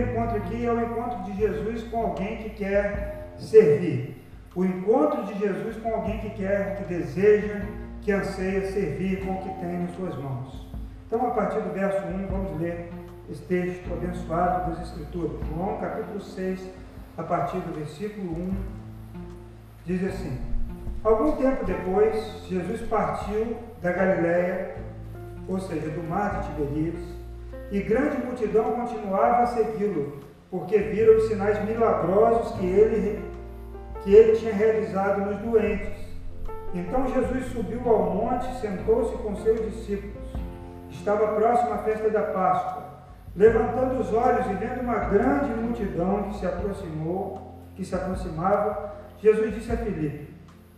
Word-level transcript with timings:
encontro 0.00 0.36
aqui 0.36 0.64
é 0.64 0.72
o 0.72 0.80
encontro 0.80 1.22
de 1.24 1.36
Jesus 1.36 1.82
com 1.84 2.02
alguém 2.02 2.38
que 2.38 2.50
quer 2.50 3.34
servir. 3.38 4.22
O 4.54 4.64
encontro 4.64 5.24
de 5.24 5.38
Jesus 5.38 5.76
com 5.76 5.94
alguém 5.94 6.18
que 6.20 6.30
quer, 6.30 6.76
que 6.76 6.84
deseja, 6.84 7.62
que 8.00 8.12
anseia 8.12 8.70
servir 8.72 9.24
com 9.24 9.32
o 9.32 9.42
que 9.42 9.60
tem 9.60 9.82
em 9.82 9.88
suas 9.94 10.16
mãos. 10.16 10.66
Então, 11.06 11.26
a 11.26 11.30
partir 11.30 11.60
do 11.60 11.72
verso 11.72 12.06
1, 12.06 12.26
vamos 12.26 12.60
ler 12.60 12.90
esse 13.30 13.42
texto 13.42 13.92
abençoado 13.92 14.70
das 14.70 14.88
Escrituras. 14.88 15.32
João 15.48 15.78
capítulo 15.78 16.20
6, 16.20 16.60
a 17.16 17.22
partir 17.22 17.58
do 17.58 17.74
versículo 17.74 18.32
1, 18.32 18.54
diz 19.86 20.04
assim: 20.04 20.38
Algum 21.04 21.32
tempo 21.32 21.64
depois, 21.64 22.46
Jesus 22.48 22.80
partiu 22.88 23.56
da 23.80 23.92
Galiléia, 23.92 24.76
ou 25.48 25.58
seja, 25.60 25.88
do 25.90 26.02
mar 26.02 26.40
de 26.40 26.48
Tiberíades, 26.48 27.04
e 27.72 27.80
grande 27.80 28.18
multidão 28.18 28.72
continuava 28.72 29.44
a 29.44 29.46
segui-lo, 29.46 30.20
porque 30.50 30.76
viram 30.76 31.16
os 31.16 31.28
sinais 31.28 31.64
milagrosos 31.64 32.52
que 32.58 32.66
ele, 32.66 33.24
que 34.04 34.14
ele 34.14 34.36
tinha 34.36 34.52
realizado 34.52 35.22
nos 35.22 35.38
doentes. 35.38 36.02
Então 36.74 37.08
Jesus 37.08 37.46
subiu 37.46 37.80
ao 37.88 38.10
monte 38.10 38.60
sentou-se 38.60 39.16
com 39.16 39.34
seus 39.36 39.58
discípulos. 39.72 40.28
Estava 40.90 41.28
próximo 41.28 41.72
à 41.72 41.78
festa 41.78 42.10
da 42.10 42.20
Páscoa. 42.20 42.82
Levantando 43.34 44.00
os 44.00 44.12
olhos 44.12 44.44
e 44.50 44.54
vendo 44.54 44.82
uma 44.82 44.98
grande 45.06 45.54
multidão 45.54 46.24
que 46.24 46.40
se 46.40 46.46
aproximou, 46.46 47.54
que 47.74 47.86
se 47.86 47.94
aproximava, 47.94 48.92
Jesus 49.18 49.54
disse 49.54 49.72
a 49.72 49.78
Filipe: 49.78 50.28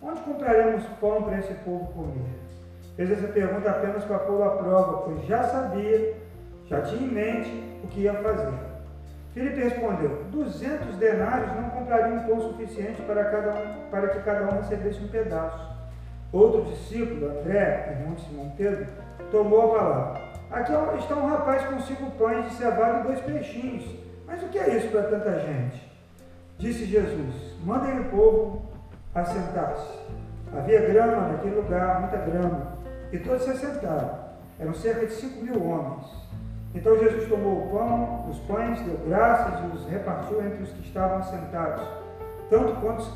Onde 0.00 0.20
compraremos 0.20 0.84
pão 1.00 1.24
para 1.24 1.40
esse 1.40 1.54
povo 1.54 1.92
comer? 1.92 2.38
Fez 2.94 3.10
essa 3.10 3.26
pergunta 3.26 3.68
apenas 3.68 4.04
para 4.04 4.20
pô-lo 4.20 4.44
à 4.44 4.50
prova, 4.50 4.98
pois 4.98 5.26
já 5.26 5.42
sabia 5.42 6.22
já 6.66 6.80
tinha 6.82 7.02
em 7.02 7.12
mente 7.12 7.78
o 7.82 7.88
que 7.88 8.00
ia 8.00 8.14
fazer. 8.14 8.54
Filipe 9.32 9.62
respondeu: 9.62 10.24
Duzentos 10.30 10.96
denários 10.96 11.54
não 11.56 11.70
comprariam 11.70 12.24
pão 12.24 12.40
suficiente 12.40 13.02
para, 13.02 13.24
cada 13.24 13.52
um, 13.52 13.90
para 13.90 14.08
que 14.08 14.20
cada 14.20 14.44
um 14.44 14.56
recebesse 14.56 15.00
um 15.00 15.08
pedaço. 15.08 15.74
Outro 16.32 16.62
discípulo, 16.62 17.30
André, 17.40 17.96
irmão 17.98 18.14
de 18.14 18.22
Simão 18.22 18.52
Pedro, 18.56 18.86
tomou 19.30 19.62
a 19.62 19.78
palavra. 19.78 20.22
Aqui 20.50 20.72
está 20.98 21.16
um 21.16 21.28
rapaz 21.28 21.64
com 21.64 21.80
cinco 21.80 22.10
pães 22.12 22.44
de 22.46 22.54
cevada 22.54 23.00
e 23.00 23.02
dois 23.04 23.20
peixinhos. 23.20 23.84
Mas 24.26 24.42
o 24.42 24.48
que 24.48 24.58
é 24.58 24.76
isso 24.76 24.88
para 24.88 25.02
tanta 25.02 25.40
gente? 25.40 25.92
Disse 26.58 26.86
Jesus: 26.86 27.56
Mandem 27.64 28.00
o 28.00 28.04
povo 28.10 28.62
assentar-se. 29.14 29.98
Havia 30.56 30.80
grama 30.80 31.28
naquele 31.28 31.56
lugar, 31.56 32.00
muita 32.00 32.16
grama, 32.18 32.78
e 33.12 33.18
todos 33.18 33.42
se 33.42 33.50
assentaram. 33.50 34.24
Eram 34.60 34.74
cerca 34.74 35.06
de 35.06 35.12
cinco 35.12 35.42
mil 35.44 35.60
homens. 35.64 36.23
Então 36.74 36.98
Jesus 36.98 37.28
tomou 37.28 37.66
o 37.66 37.70
pão, 37.70 38.28
os 38.28 38.38
pães, 38.40 38.80
deu 38.80 38.98
graças 39.06 39.60
e 39.60 39.76
os 39.76 39.86
repartiu 39.86 40.44
entre 40.44 40.64
os 40.64 40.70
que 40.70 40.80
estavam 40.80 41.22
sentados, 41.22 41.86
tanto 42.50 42.80
quantos 42.80 43.08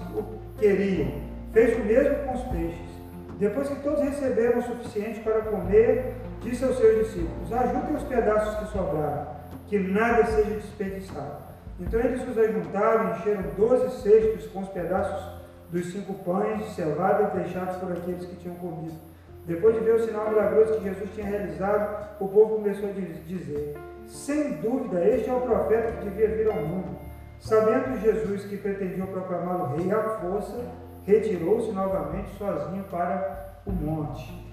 queriam. 0.58 1.10
Fez 1.52 1.76
o 1.76 1.84
mesmo 1.84 2.24
com 2.24 2.34
os 2.34 2.42
peixes. 2.52 2.98
Depois 3.38 3.68
que 3.68 3.82
todos 3.82 4.00
receberam 4.00 4.58
o 4.58 4.62
suficiente 4.62 5.20
para 5.20 5.42
comer, 5.42 6.14
disse 6.40 6.64
aos 6.64 6.76
seus 6.76 7.06
discípulos: 7.06 7.52
Ajuntem 7.52 7.96
os 7.96 8.02
pedaços 8.04 8.54
que 8.58 8.72
sobraram, 8.72 9.26
que 9.66 9.78
nada 9.78 10.24
seja 10.26 10.50
desperdiçado. 10.50 11.48
Então 11.80 12.00
eles 12.00 12.28
os 12.28 12.38
ajuntaram 12.38 13.08
e 13.08 13.18
encheram 13.18 13.42
doze 13.56 14.02
cestos 14.02 14.46
com 14.48 14.60
os 14.60 14.68
pedaços 14.68 15.38
dos 15.70 15.92
cinco 15.92 16.14
pães 16.24 16.58
de 16.58 16.70
cevada 16.74 17.38
deixados 17.38 17.76
por 17.76 17.92
aqueles 17.92 18.24
que 18.24 18.36
tinham 18.36 18.56
comido. 18.56 19.07
Depois 19.48 19.74
de 19.74 19.80
ver 19.80 19.94
o 19.94 20.04
sinal 20.04 20.28
milagroso 20.28 20.74
que 20.74 20.84
Jesus 20.84 21.08
tinha 21.14 21.26
realizado, 21.26 22.06
o 22.20 22.28
povo 22.28 22.56
começou 22.56 22.90
a 22.90 22.92
dizer: 22.92 23.74
Sem 24.06 24.52
dúvida, 24.58 25.02
este 25.02 25.30
é 25.30 25.32
o 25.32 25.40
profeta 25.40 25.92
que 25.92 26.04
devia 26.04 26.28
vir 26.28 26.48
ao 26.48 26.66
mundo. 26.66 26.98
Sabendo 27.40 27.98
Jesus 27.98 28.44
que 28.44 28.58
pretendiam 28.58 29.06
proclamá-lo 29.06 29.74
rei 29.74 29.90
à 29.90 30.02
força, 30.20 30.66
retirou-se 31.06 31.72
novamente 31.72 32.28
sozinho 32.36 32.84
para 32.90 33.54
o 33.66 33.72
monte. 33.72 34.46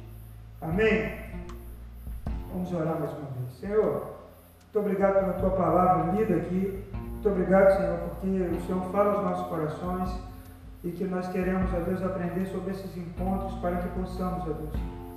Amém? 0.62 1.12
Vamos 2.54 2.72
orar 2.72 2.98
mais 2.98 3.12
uma 3.12 3.32
vez. 3.38 3.60
Senhor, 3.60 4.16
muito 4.64 4.80
obrigado 4.80 5.16
pela 5.16 5.34
tua 5.34 5.50
palavra 5.52 6.14
lida 6.14 6.36
aqui. 6.38 6.82
Muito 6.94 7.30
obrigado, 7.30 7.76
Senhor, 7.76 7.98
porque 7.98 8.28
o 8.28 8.62
Senhor 8.62 8.92
fala 8.94 9.16
aos 9.16 9.24
nossos 9.26 9.48
corações 9.48 10.10
e 10.86 10.92
que 10.92 11.04
nós 11.04 11.28
queremos, 11.30 11.74
ó 11.74 11.80
Deus, 11.80 12.04
aprender 12.04 12.46
sobre 12.46 12.72
esses 12.72 12.96
encontros 12.96 13.56
para 13.56 13.78
que 13.78 13.90
possamos, 14.00 14.44
ó 14.44 14.54
Deus, 14.54 14.70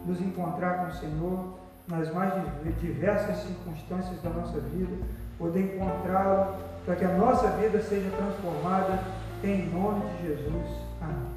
nos 0.06 0.18
encontrar 0.18 0.78
com 0.78 0.86
o 0.86 0.94
Senhor 0.94 1.58
nas 1.86 2.12
mais 2.12 2.32
diversas 2.80 3.36
circunstâncias 3.36 4.20
da 4.22 4.30
nossa 4.30 4.58
vida, 4.60 4.96
poder 5.38 5.74
encontrá-lo 5.74 6.54
para 6.86 6.96
que 6.96 7.04
a 7.04 7.12
nossa 7.12 7.48
vida 7.50 7.80
seja 7.82 8.10
transformada 8.10 8.98
em 9.44 9.68
nome 9.68 10.06
de 10.16 10.28
Jesus. 10.28 10.66
Amém. 11.02 11.28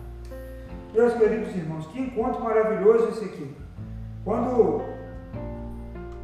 Meus 0.93 1.13
queridos 1.13 1.53
irmãos, 1.53 1.87
que 1.87 1.99
encontro 1.99 2.41
maravilhoso 2.41 3.09
esse 3.09 3.25
aqui. 3.25 3.53
Quando 4.23 4.81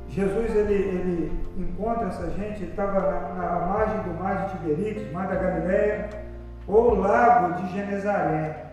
Jesus 0.07 0.55
ele, 0.55 0.73
ele 0.73 1.39
encontra 1.57 2.07
essa 2.07 2.29
gente, 2.31 2.63
ele 2.63 2.71
estava 2.71 3.01
na, 3.01 3.33
na 3.33 3.65
margem 3.65 4.01
do 4.03 4.17
mar 4.17 4.45
de 4.45 4.57
Tiberíades, 4.57 5.11
mar 5.11 5.27
da 5.27 5.35
Galileia, 5.35 6.26
ou 6.67 6.95
lago 6.95 7.53
de 7.61 7.73
Genezaré. 7.73 8.65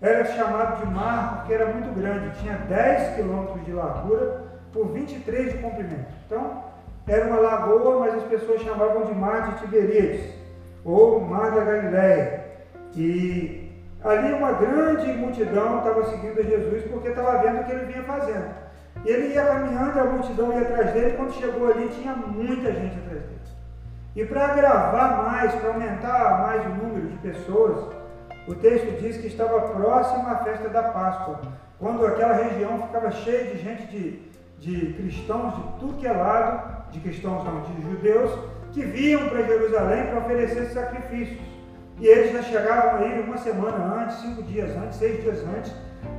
Era 0.00 0.24
chamado 0.24 0.80
de 0.80 0.92
mar 0.92 1.36
porque 1.36 1.52
era 1.52 1.66
muito 1.66 1.94
grande, 1.94 2.38
tinha 2.40 2.54
10 2.54 3.16
quilômetros 3.16 3.64
de 3.64 3.72
largura 3.72 4.44
por 4.72 4.86
23 4.92 5.52
de 5.52 5.58
comprimento. 5.58 6.10
Então, 6.26 6.64
era 7.06 7.26
uma 7.26 7.40
lagoa, 7.40 8.00
mas 8.00 8.14
as 8.14 8.22
pessoas 8.24 8.62
chamavam 8.62 9.04
de 9.04 9.14
mar 9.14 9.50
de 9.50 9.60
Tiberíades, 9.60 10.32
ou 10.84 11.20
mar 11.20 11.50
da 11.50 11.62
Galileia. 11.62 12.44
E 12.96 13.70
ali 14.02 14.32
uma 14.32 14.52
grande 14.52 15.12
multidão 15.12 15.78
estava 15.78 16.04
seguindo 16.06 16.42
Jesus 16.42 16.84
porque 16.90 17.08
estava 17.08 17.42
vendo 17.42 17.60
o 17.60 17.64
que 17.64 17.72
ele 17.72 17.92
vinha 17.92 18.04
fazendo. 18.04 18.54
Ele 19.04 19.34
ia 19.34 19.44
caminhando, 19.44 19.98
a 19.98 20.04
multidão 20.04 20.52
ia 20.52 20.62
atrás 20.62 20.92
dele, 20.92 21.16
quando 21.16 21.32
chegou 21.32 21.70
ali 21.70 21.88
tinha 21.88 22.14
muita 22.14 22.72
gente 22.72 22.98
atrás 22.98 23.22
dele. 23.22 23.40
E 24.14 24.24
para 24.24 24.44
agravar 24.44 25.24
mais, 25.24 25.54
para 25.54 25.72
aumentar 25.72 26.40
mais 26.40 26.66
o 26.66 26.70
número 26.70 27.06
de 27.08 27.16
pessoas, 27.18 27.86
o 28.48 28.54
texto 28.56 29.00
diz 29.00 29.18
que 29.18 29.28
estava 29.28 29.60
próximo 29.60 30.26
à 30.26 30.38
festa 30.38 30.68
da 30.68 30.82
Páscoa, 30.82 31.40
quando 31.78 32.04
aquela 32.04 32.34
região 32.34 32.82
ficava 32.82 33.10
cheia 33.12 33.54
de 33.54 33.62
gente, 33.62 33.86
de, 33.86 34.28
de 34.58 34.94
cristãos 34.94 35.54
de 35.54 35.62
tudo 35.78 35.98
que 35.98 36.08
é 36.08 36.12
lado, 36.12 36.90
de 36.90 36.98
cristãos 36.98 37.44
não, 37.44 37.60
de 37.60 37.82
judeus, 37.82 38.32
que 38.72 38.82
vinham 38.82 39.28
para 39.28 39.44
Jerusalém 39.44 40.06
para 40.06 40.18
oferecer 40.18 40.66
sacrifícios. 40.66 41.40
E 42.00 42.06
eles 42.06 42.32
já 42.32 42.42
chegavam 42.42 43.00
aí 43.00 43.20
uma 43.20 43.38
semana 43.38 44.02
antes, 44.02 44.16
cinco 44.16 44.42
dias 44.42 44.70
antes, 44.76 44.96
seis 44.96 45.22
dias 45.22 45.44
antes, 45.56 45.72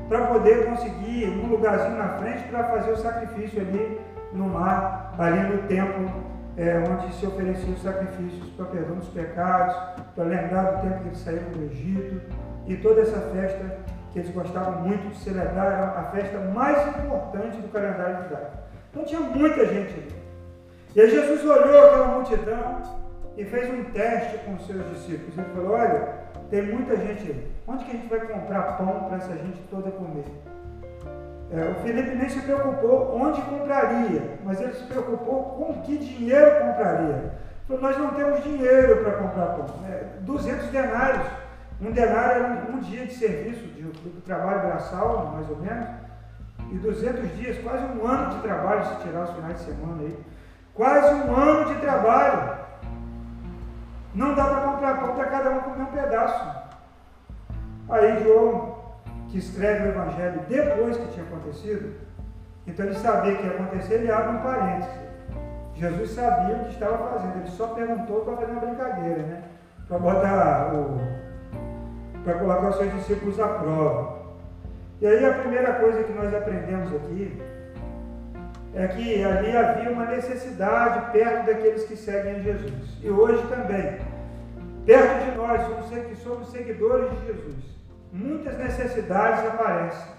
para 0.08 0.28
poder 0.28 0.66
conseguir 0.66 1.28
um 1.28 1.48
lugarzinho 1.48 1.98
na 1.98 2.10
frente 2.20 2.48
para 2.48 2.64
fazer 2.66 2.92
o 2.92 2.98
sacrifício 2.98 3.60
ali 3.60 4.00
no 4.32 4.48
mar, 4.48 5.14
ali 5.18 5.40
no 5.42 5.58
templo 5.68 6.32
é, 6.58 6.78
onde 6.80 7.14
se 7.16 7.26
ofereciam 7.26 7.76
sacrifícios 7.78 8.50
para 8.52 8.66
perdão 8.66 8.98
dos 8.98 9.08
pecados, 9.10 9.76
para 10.16 10.24
lembrar 10.24 10.64
do 10.64 10.82
tempo 10.82 11.02
que 11.02 11.08
eles 11.08 11.20
saíram 11.20 11.50
do 11.52 11.64
Egito, 11.64 12.22
e 12.68 12.76
toda 12.78 13.02
essa 13.02 13.20
festa 13.34 13.78
que 14.12 14.20
eles 14.20 14.32
gostavam 14.32 14.82
muito 14.82 15.10
de 15.10 15.18
celebrar, 15.18 15.68
era 15.68 16.00
a 16.00 16.04
festa 16.12 16.38
mais 16.54 16.88
importante 16.90 17.58
do 17.58 17.70
calendário 17.70 18.24
judaico. 18.24 18.58
Então 18.92 19.06
tinha 19.06 19.22
muita 19.22 19.66
gente 19.66 19.94
ali. 19.94 20.22
E 20.94 21.02
aí 21.02 21.10
Jesus 21.10 21.42
olhou 21.46 21.86
aquela 21.86 22.08
multidão 22.08 22.82
e 23.38 23.46
fez 23.46 23.70
um 23.70 23.86
teste 23.92 24.38
com 24.40 24.56
os 24.56 24.68
seus 24.68 24.86
discípulos. 24.90 25.38
Ele 25.38 25.48
falou: 25.56 25.72
Olha, 25.72 26.10
tem 26.50 26.64
muita 26.64 26.98
gente 26.98 27.32
ali. 27.32 27.52
Onde 27.66 27.86
que 27.86 27.92
a 27.92 27.94
gente 27.94 28.10
vai 28.10 28.20
comprar 28.28 28.78
pão 28.78 29.06
para 29.06 29.18
essa 29.18 29.38
gente 29.38 29.62
toda 29.70 29.90
comer? 29.92 30.26
É, 31.54 31.70
o 31.70 31.76
Felipe 31.84 32.16
nem 32.16 32.30
se 32.30 32.40
preocupou 32.42 33.20
onde 33.20 33.42
compraria, 33.42 34.40
mas 34.46 34.62
ele 34.62 34.74
se 34.74 34.86
preocupou 34.86 35.44
com 35.44 35.82
que 35.82 35.98
dinheiro 35.98 36.66
compraria. 36.66 37.34
Falou, 37.68 37.82
nós 37.82 37.98
não 37.98 38.14
temos 38.14 38.42
dinheiro 38.42 39.04
para 39.04 39.12
comprar 39.14 39.46
pão. 39.48 39.66
É, 39.90 40.06
200 40.22 40.68
denários. 40.68 41.28
Um 41.82 41.92
denário 41.92 42.44
era 42.44 42.72
um, 42.72 42.76
um 42.76 42.80
dia 42.80 43.06
de 43.06 43.14
serviço, 43.14 43.68
de, 43.68 43.84
de, 43.84 44.22
trabalho 44.22 44.62
braçal, 44.62 45.34
mais 45.34 45.50
ou 45.50 45.58
menos. 45.58 45.90
E 46.72 46.76
200 46.76 47.36
dias, 47.36 47.58
quase 47.58 47.84
um 47.84 48.08
ano 48.08 48.36
de 48.36 48.42
trabalho, 48.44 48.86
se 48.86 49.04
tirar 49.04 49.24
os 49.24 49.32
finais 49.32 49.58
de 49.58 49.64
semana 49.66 50.04
aí. 50.04 50.18
Quase 50.74 51.16
um 51.16 51.36
ano 51.36 51.74
de 51.74 51.82
trabalho. 51.82 52.60
Não 54.16 54.36
dá 54.36 54.46
para 54.46 54.62
comprar 54.62 55.00
pão 55.02 55.16
para 55.16 55.26
cada 55.26 55.50
um 55.50 55.60
comer 55.60 55.84
um 55.84 55.86
pedaço. 55.88 56.62
Aí 57.90 58.24
João 58.24 58.71
que 59.32 59.38
escreve 59.38 59.86
o 59.86 59.92
Evangelho 59.92 60.42
depois 60.48 60.98
que 60.98 61.08
tinha 61.14 61.26
acontecido, 61.26 61.94
então 62.68 62.86
ele 62.86 62.96
sabia 62.96 63.36
que 63.36 63.44
ia 63.44 63.52
acontecer, 63.52 63.94
ele 63.96 64.12
abre 64.12 64.38
um 64.38 64.42
parênteses. 64.42 64.94
Jesus 65.76 66.12
sabia 66.12 66.58
o 66.58 66.66
que 66.66 66.74
estava 66.74 67.10
fazendo, 67.10 67.38
ele 67.38 67.50
só 67.50 67.68
perguntou 67.68 68.22
para 68.22 68.38
fazer 68.38 68.52
uma 68.52 68.62
brincadeira, 68.62 69.24
né? 69.24 69.44
Para 69.88 69.98
botar 69.98 70.74
o. 70.74 71.00
para 72.24 72.34
colocar 72.36 72.70
os 72.70 72.76
seus 72.76 72.94
discípulos 72.94 73.40
à 73.40 73.48
prova. 73.48 74.22
E 75.00 75.08
aí 75.08 75.26
a 75.26 75.34
primeira 75.34 75.74
coisa 75.74 76.04
que 76.04 76.14
nós 76.14 76.34
aprendemos 76.34 76.94
aqui 76.96 77.42
é 78.76 78.88
que 78.88 79.24
ali 79.24 79.58
havia 79.58 79.90
uma 79.90 80.06
necessidade 80.06 81.12
perto 81.12 81.46
daqueles 81.48 81.84
que 81.86 81.96
seguem 81.96 82.44
Jesus. 82.44 82.98
E 83.02 83.10
hoje 83.10 83.44
também, 83.48 83.98
perto 84.86 85.26
de 85.26 85.38
nós, 85.38 85.62
que 86.08 86.16
somos 86.16 86.52
seguidores 86.52 87.10
de 87.12 87.26
Jesus, 87.26 87.72
muitas 88.12 88.58
necessidades 88.58 89.46
aparecem. 89.46 90.12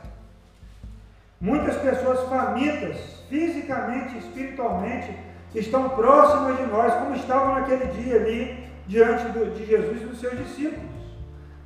Muitas 1.41 1.77
pessoas 1.77 2.21
famintas, 2.29 2.97
fisicamente 3.29 4.19
espiritualmente, 4.19 5.17
estão 5.55 5.89
próximas 5.91 6.57
de 6.57 6.67
nós, 6.67 6.95
como 6.95 7.15
estavam 7.17 7.55
naquele 7.57 7.87
dia 7.87 8.17
ali, 8.17 8.69
diante 8.87 9.25
do, 9.29 9.53
de 9.55 9.67
Jesus 9.67 10.03
e 10.03 10.07
dos 10.07 10.21
seus 10.21 10.39
discípulos. 10.39 10.91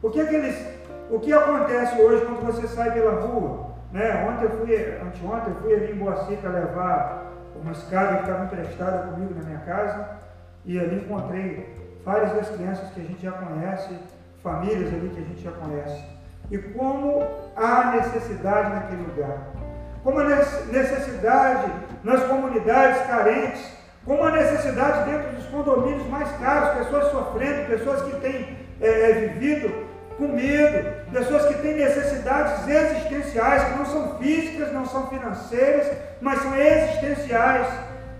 O 0.02 0.10
que, 0.10 0.20
é 0.20 0.26
que 0.26 0.34
eles, 0.34 0.66
o 1.10 1.20
que 1.20 1.32
acontece 1.32 2.00
hoje 2.00 2.24
quando 2.24 2.44
você 2.44 2.66
sai 2.66 2.92
pela 2.92 3.20
rua? 3.20 3.66
Né? 3.92 4.28
Ontem 4.28 4.44
eu 4.44 4.50
fui, 4.58 4.74
anteontem 4.74 5.52
eu 5.52 5.60
fui 5.60 5.74
ali 5.74 5.92
em 5.92 5.96
Boaci 5.96 6.36
para 6.36 6.50
levar 6.50 7.32
uma 7.54 7.72
escada 7.72 8.16
que 8.16 8.22
estava 8.22 8.44
emprestada 8.44 9.10
comigo 9.10 9.34
na 9.34 9.44
minha 9.44 9.60
casa 9.60 10.08
e 10.64 10.78
ali 10.78 10.96
encontrei 10.96 11.98
várias 12.04 12.32
das 12.32 12.48
crianças 12.50 12.90
que 12.90 13.00
a 13.00 13.04
gente 13.04 13.22
já 13.22 13.32
conhece, 13.32 13.96
famílias 14.42 14.92
ali 14.92 15.08
que 15.08 15.20
a 15.20 15.24
gente 15.24 15.42
já 15.42 15.52
conhece. 15.52 16.15
E 16.50 16.58
como 16.58 17.26
há 17.56 17.92
necessidade 17.96 18.70
naquele 18.70 19.02
lugar. 19.02 19.38
Como 20.04 20.20
a 20.20 20.24
necessidade 20.24 21.72
nas 22.04 22.22
comunidades 22.24 23.06
carentes, 23.06 23.76
como 24.04 24.22
a 24.22 24.30
necessidade 24.30 25.10
dentro 25.10 25.32
dos 25.32 25.46
condomínios 25.46 26.06
mais 26.08 26.30
caros, 26.38 26.78
pessoas 26.78 27.10
sofrendo, 27.10 27.68
pessoas 27.68 28.02
que 28.02 28.20
têm 28.20 28.56
é, 28.80 29.12
vivido 29.12 29.86
com 30.16 30.28
medo, 30.28 30.88
pessoas 31.12 31.46
que 31.46 31.54
têm 31.54 31.74
necessidades 31.74 32.68
existenciais, 32.68 33.64
que 33.64 33.78
não 33.78 33.86
são 33.86 34.18
físicas, 34.18 34.72
não 34.72 34.86
são 34.86 35.08
financeiras, 35.08 35.96
mas 36.20 36.40
são 36.40 36.56
existenciais. 36.56 37.66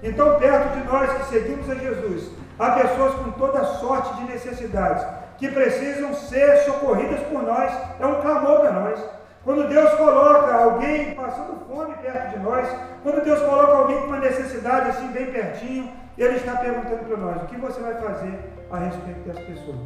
Então, 0.02 0.38
perto 0.38 0.76
de 0.76 0.84
nós 0.86 1.10
que 1.12 1.24
seguimos 1.26 1.70
a 1.70 1.74
Jesus, 1.76 2.30
há 2.58 2.70
pessoas 2.72 3.14
com 3.14 3.30
toda 3.32 3.64
sorte 3.64 4.16
de 4.16 4.32
necessidades 4.32 5.04
que 5.38 5.48
precisam 5.48 6.14
ser 6.14 6.58
socorridas 6.64 7.20
por 7.24 7.42
nós, 7.42 7.72
é 8.00 8.06
um 8.06 8.20
clamor 8.20 8.60
para 8.60 8.72
nós. 8.72 9.00
Quando 9.44 9.68
Deus 9.68 9.90
coloca 9.94 10.52
alguém 10.54 11.14
passando 11.14 11.64
fome 11.68 11.94
perto 12.02 12.30
de 12.30 12.38
nós, 12.40 12.68
quando 13.02 13.22
Deus 13.22 13.40
coloca 13.40 13.76
alguém 13.76 14.00
com 14.00 14.06
uma 14.06 14.18
necessidade 14.18 14.90
assim 14.90 15.08
bem 15.08 15.26
pertinho, 15.26 15.92
Ele 16.18 16.36
está 16.36 16.56
perguntando 16.56 17.04
para 17.04 17.16
nós: 17.16 17.42
o 17.42 17.46
que 17.46 17.56
você 17.56 17.80
vai 17.80 17.94
fazer 17.94 18.38
a 18.70 18.78
respeito 18.78 19.20
das 19.28 19.38
pessoas? 19.38 19.76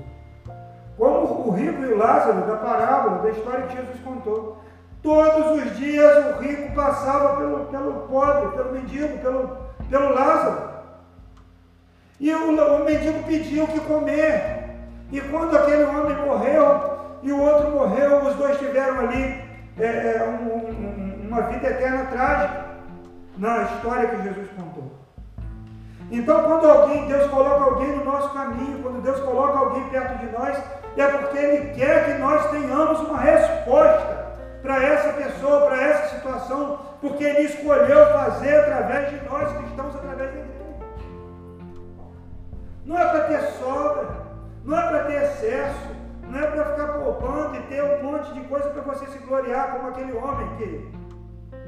Como 0.97 1.49
o 1.49 1.51
rico 1.51 1.83
e 1.83 1.93
o 1.93 1.99
Lázaro 1.99 2.47
da 2.47 2.57
parábola, 2.57 3.23
da 3.23 3.31
história 3.31 3.67
que 3.67 3.77
Jesus 3.77 4.01
contou. 4.05 4.59
Todos 5.03 5.63
os 5.63 5.79
dias 5.79 6.27
o 6.27 6.43
rico 6.43 6.75
passava 6.75 7.37
pelo, 7.39 7.67
pelo 7.67 7.93
pobre, 8.07 8.55
pelo 8.55 8.73
mendigo, 8.73 9.19
pelo, 9.19 9.57
pelo 9.89 10.15
Lázaro. 10.15 10.71
E 12.21 12.31
o, 12.35 12.51
o 12.51 12.85
mendigo 12.85 13.23
pediu 13.25 13.65
o 13.65 13.69
que 13.69 13.81
comer. 13.81 14.60
E 15.13 15.21
quando 15.21 15.57
aquele 15.57 15.85
homem 15.85 16.17
morreu 16.17 16.99
e 17.23 17.33
o 17.33 17.41
outro 17.41 17.71
morreu, 17.71 18.25
os 18.25 18.35
dois 18.37 18.59
tiveram 18.59 19.01
ali 19.01 19.45
é, 19.79 19.85
é, 19.85 20.25
um, 20.25 20.55
um, 20.55 21.29
uma 21.29 21.43
vida 21.43 21.69
eterna 21.69 22.07
trágica 22.07 22.65
na 23.37 23.63
história 23.63 24.09
que 24.09 24.23
Jesus 24.23 24.49
contou. 24.57 25.01
Então, 26.11 26.43
quando 26.43 26.69
alguém, 26.69 27.07
Deus 27.07 27.31
coloca 27.31 27.65
alguém 27.65 27.97
no 27.97 28.05
nosso 28.05 28.31
caminho, 28.31 28.83
quando 28.83 29.03
Deus 29.03 29.21
coloca 29.21 29.59
alguém 29.59 29.89
perto 29.91 30.19
de 30.19 30.33
nós, 30.33 30.59
é 30.97 31.07
porque 31.07 31.39
Ele 31.39 31.75
quer 31.75 32.05
que 32.07 32.19
nós 32.21 32.51
tenhamos 32.51 33.01
uma 33.01 33.19
resposta 33.19 34.27
para 34.61 34.85
essa 34.85 35.13
pessoa, 35.13 35.67
para 35.67 35.83
essa 35.83 36.17
situação, 36.17 36.81
porque 37.01 37.25
Ele 37.25 37.43
escolheu 37.43 38.07
fazer 38.13 38.55
através 38.57 39.11
de 39.11 39.29
nós 39.29 39.57
cristãos, 39.57 39.95
através 39.95 40.31
da. 40.35 40.41
Não 42.85 42.99
é 42.99 43.09
para 43.09 43.25
ter 43.25 43.41
sobra, 43.53 44.20
não 44.65 44.79
é 44.79 44.89
para 44.89 45.05
ter 45.05 45.23
excesso, 45.23 45.89
não 46.23 46.39
é 46.39 46.47
para 46.47 46.65
ficar 46.65 46.89
poupando 46.95 47.57
e 47.57 47.63
ter 47.63 47.83
um 47.83 48.03
monte 48.03 48.33
de 48.35 48.41
coisa 48.43 48.69
para 48.71 48.83
você 48.83 49.07
se 49.07 49.19
gloriar, 49.19 49.73
como 49.73 49.89
aquele 49.89 50.13
homem 50.17 50.49
que 50.57 50.91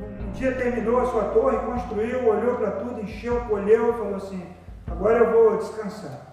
um 0.01 0.33
dia 0.33 0.55
terminou 0.55 1.01
a 1.01 1.07
sua 1.07 1.25
torre, 1.25 1.59
construiu, 1.59 2.29
olhou 2.29 2.57
para 2.57 2.73
tudo, 2.73 3.01
encheu, 3.01 3.41
colheu 3.43 3.91
e 3.91 3.93
falou 3.93 4.17
assim: 4.17 4.47
agora 4.91 5.19
eu 5.19 5.33
vou 5.33 5.57
descansar. 5.59 6.33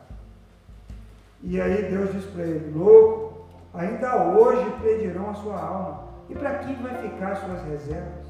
E 1.42 1.60
aí 1.60 1.84
Deus 1.84 2.12
diz 2.12 2.26
para 2.26 2.44
ele: 2.44 2.78
louco, 2.78 3.48
ainda 3.74 4.24
hoje 4.24 4.70
pedirão 4.82 5.30
a 5.30 5.36
sua 5.36 5.60
alma. 5.60 6.10
E 6.30 6.36
para 6.36 6.60
quem 6.60 6.76
vai 6.76 6.96
ficar 6.96 7.32
as 7.32 7.40
suas 7.40 7.64
reservas? 7.64 8.30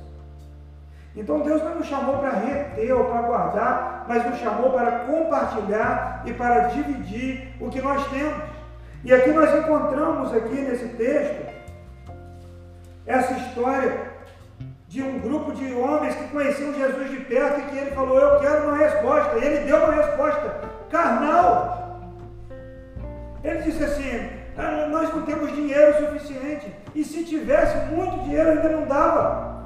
Então 1.16 1.42
Deus 1.42 1.62
não 1.64 1.76
nos 1.76 1.88
chamou 1.88 2.20
para 2.20 2.32
reter 2.32 2.94
ou 2.94 3.06
para 3.06 3.22
guardar, 3.24 3.89
mas 4.10 4.26
nos 4.26 4.40
chamou 4.40 4.72
para 4.72 5.06
compartilhar 5.06 6.24
e 6.26 6.34
para 6.34 6.70
dividir 6.70 7.54
o 7.62 7.70
que 7.70 7.80
nós 7.80 8.06
temos. 8.08 8.44
E 9.04 9.14
aqui 9.14 9.30
nós 9.30 9.54
encontramos 9.56 10.34
aqui 10.34 10.56
nesse 10.56 10.88
texto 10.88 11.48
essa 13.06 13.34
história 13.34 14.10
de 14.88 15.04
um 15.04 15.20
grupo 15.20 15.54
de 15.54 15.72
homens 15.76 16.16
que 16.16 16.28
conheciam 16.30 16.74
Jesus 16.74 17.12
de 17.12 17.18
perto 17.18 17.60
e 17.60 17.64
que 17.66 17.78
ele 17.78 17.92
falou: 17.92 18.18
Eu 18.18 18.40
quero 18.40 18.68
uma 18.70 18.78
resposta. 18.78 19.38
E 19.38 19.46
ele 19.46 19.66
deu 19.68 19.78
uma 19.78 19.94
resposta 19.94 20.62
carnal. 20.90 22.00
Ele 23.44 23.62
disse 23.62 23.84
assim: 23.84 24.30
ah, 24.58 24.88
Nós 24.90 25.14
não 25.14 25.22
temos 25.22 25.54
dinheiro 25.54 26.08
suficiente. 26.08 26.74
E 26.96 27.04
se 27.04 27.24
tivesse 27.26 27.78
muito 27.94 28.24
dinheiro, 28.24 28.50
ainda 28.50 28.70
não 28.70 28.88
dava. 28.88 29.66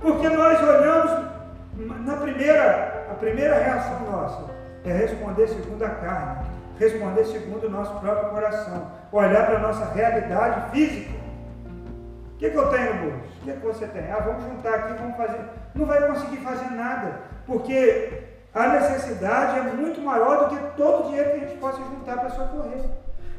Porque 0.00 0.28
nós 0.28 0.62
olhamos 0.62 1.30
na 2.06 2.16
primeira, 2.16 2.99
primeira 3.20 3.58
reação 3.58 4.00
nossa 4.10 4.50
é 4.84 4.92
responder 4.92 5.46
segundo 5.48 5.84
a 5.84 5.90
carne, 5.90 6.46
responder 6.78 7.24
segundo 7.26 7.66
o 7.66 7.70
nosso 7.70 7.94
próprio 8.00 8.30
coração, 8.30 8.90
olhar 9.12 9.46
para 9.46 9.56
a 9.56 9.60
nossa 9.60 9.84
realidade 9.92 10.70
física 10.72 11.20
que, 12.40 12.48
que 12.48 12.56
eu 12.56 12.70
tenho 12.70 12.94
no? 12.94 13.08
O 13.10 13.20
que, 13.44 13.52
que 13.52 13.66
você 13.66 13.86
tem? 13.86 14.10
Ah, 14.10 14.22
vamos 14.24 14.42
juntar 14.44 14.74
aqui, 14.74 14.94
vamos 14.94 15.16
fazer. 15.16 15.40
Não 15.74 15.84
vai 15.84 16.06
conseguir 16.06 16.38
fazer 16.38 16.70
nada, 16.70 17.20
porque 17.46 18.22
a 18.54 18.68
necessidade 18.68 19.58
é 19.58 19.62
muito 19.62 20.00
maior 20.00 20.48
do 20.48 20.56
que 20.56 20.76
todo 20.76 21.00
o 21.00 21.06
dinheiro 21.08 21.30
que 21.30 21.36
a 21.36 21.40
gente 21.40 21.58
possa 21.58 21.76
juntar 21.76 22.16
para 22.16 22.30
socorrer. 22.30 22.82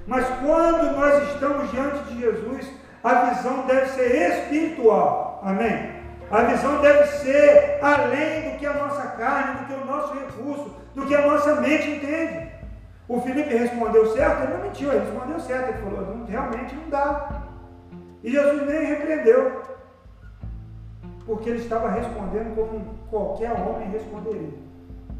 Mas 0.06 0.26
quando 0.40 0.96
nós 0.96 1.34
estamos 1.34 1.72
diante 1.72 2.04
de 2.04 2.20
Jesus, 2.20 2.72
a 3.04 3.14
visão 3.32 3.66
deve 3.66 3.88
ser 3.88 4.16
espiritual. 4.16 5.42
Amém? 5.44 6.01
A 6.32 6.44
visão 6.44 6.82
deve 6.82 7.08
ser 7.08 7.80
além 7.82 8.52
do 8.52 8.58
que 8.58 8.66
a 8.66 8.74
nossa 8.74 9.06
carne, 9.10 9.60
do 9.60 9.66
que 9.66 9.74
o 9.74 9.86
nosso 9.86 10.14
recurso, 10.14 10.76
do 10.96 11.06
que 11.06 11.14
a 11.14 11.28
nossa 11.28 11.56
mente 11.56 11.92
entende. 11.92 12.50
O 13.06 13.20
Felipe 13.20 13.54
respondeu 13.54 14.14
certo, 14.14 14.44
ele 14.44 14.54
não 14.54 14.62
mentiu, 14.62 14.90
ele 14.94 15.02
respondeu 15.02 15.40
certo, 15.42 15.70
ele 15.70 15.78
falou, 15.80 16.26
realmente 16.26 16.74
não 16.74 16.90
dá. 16.90 17.42
E 18.24 18.32
Jesus 18.32 18.66
nem 18.66 18.86
repreendeu, 18.86 19.62
porque 21.26 21.50
ele 21.50 21.60
estava 21.60 21.90
respondendo 21.90 22.56
como 22.56 22.96
qualquer 23.10 23.52
homem 23.52 23.90
responderia. 23.90 24.54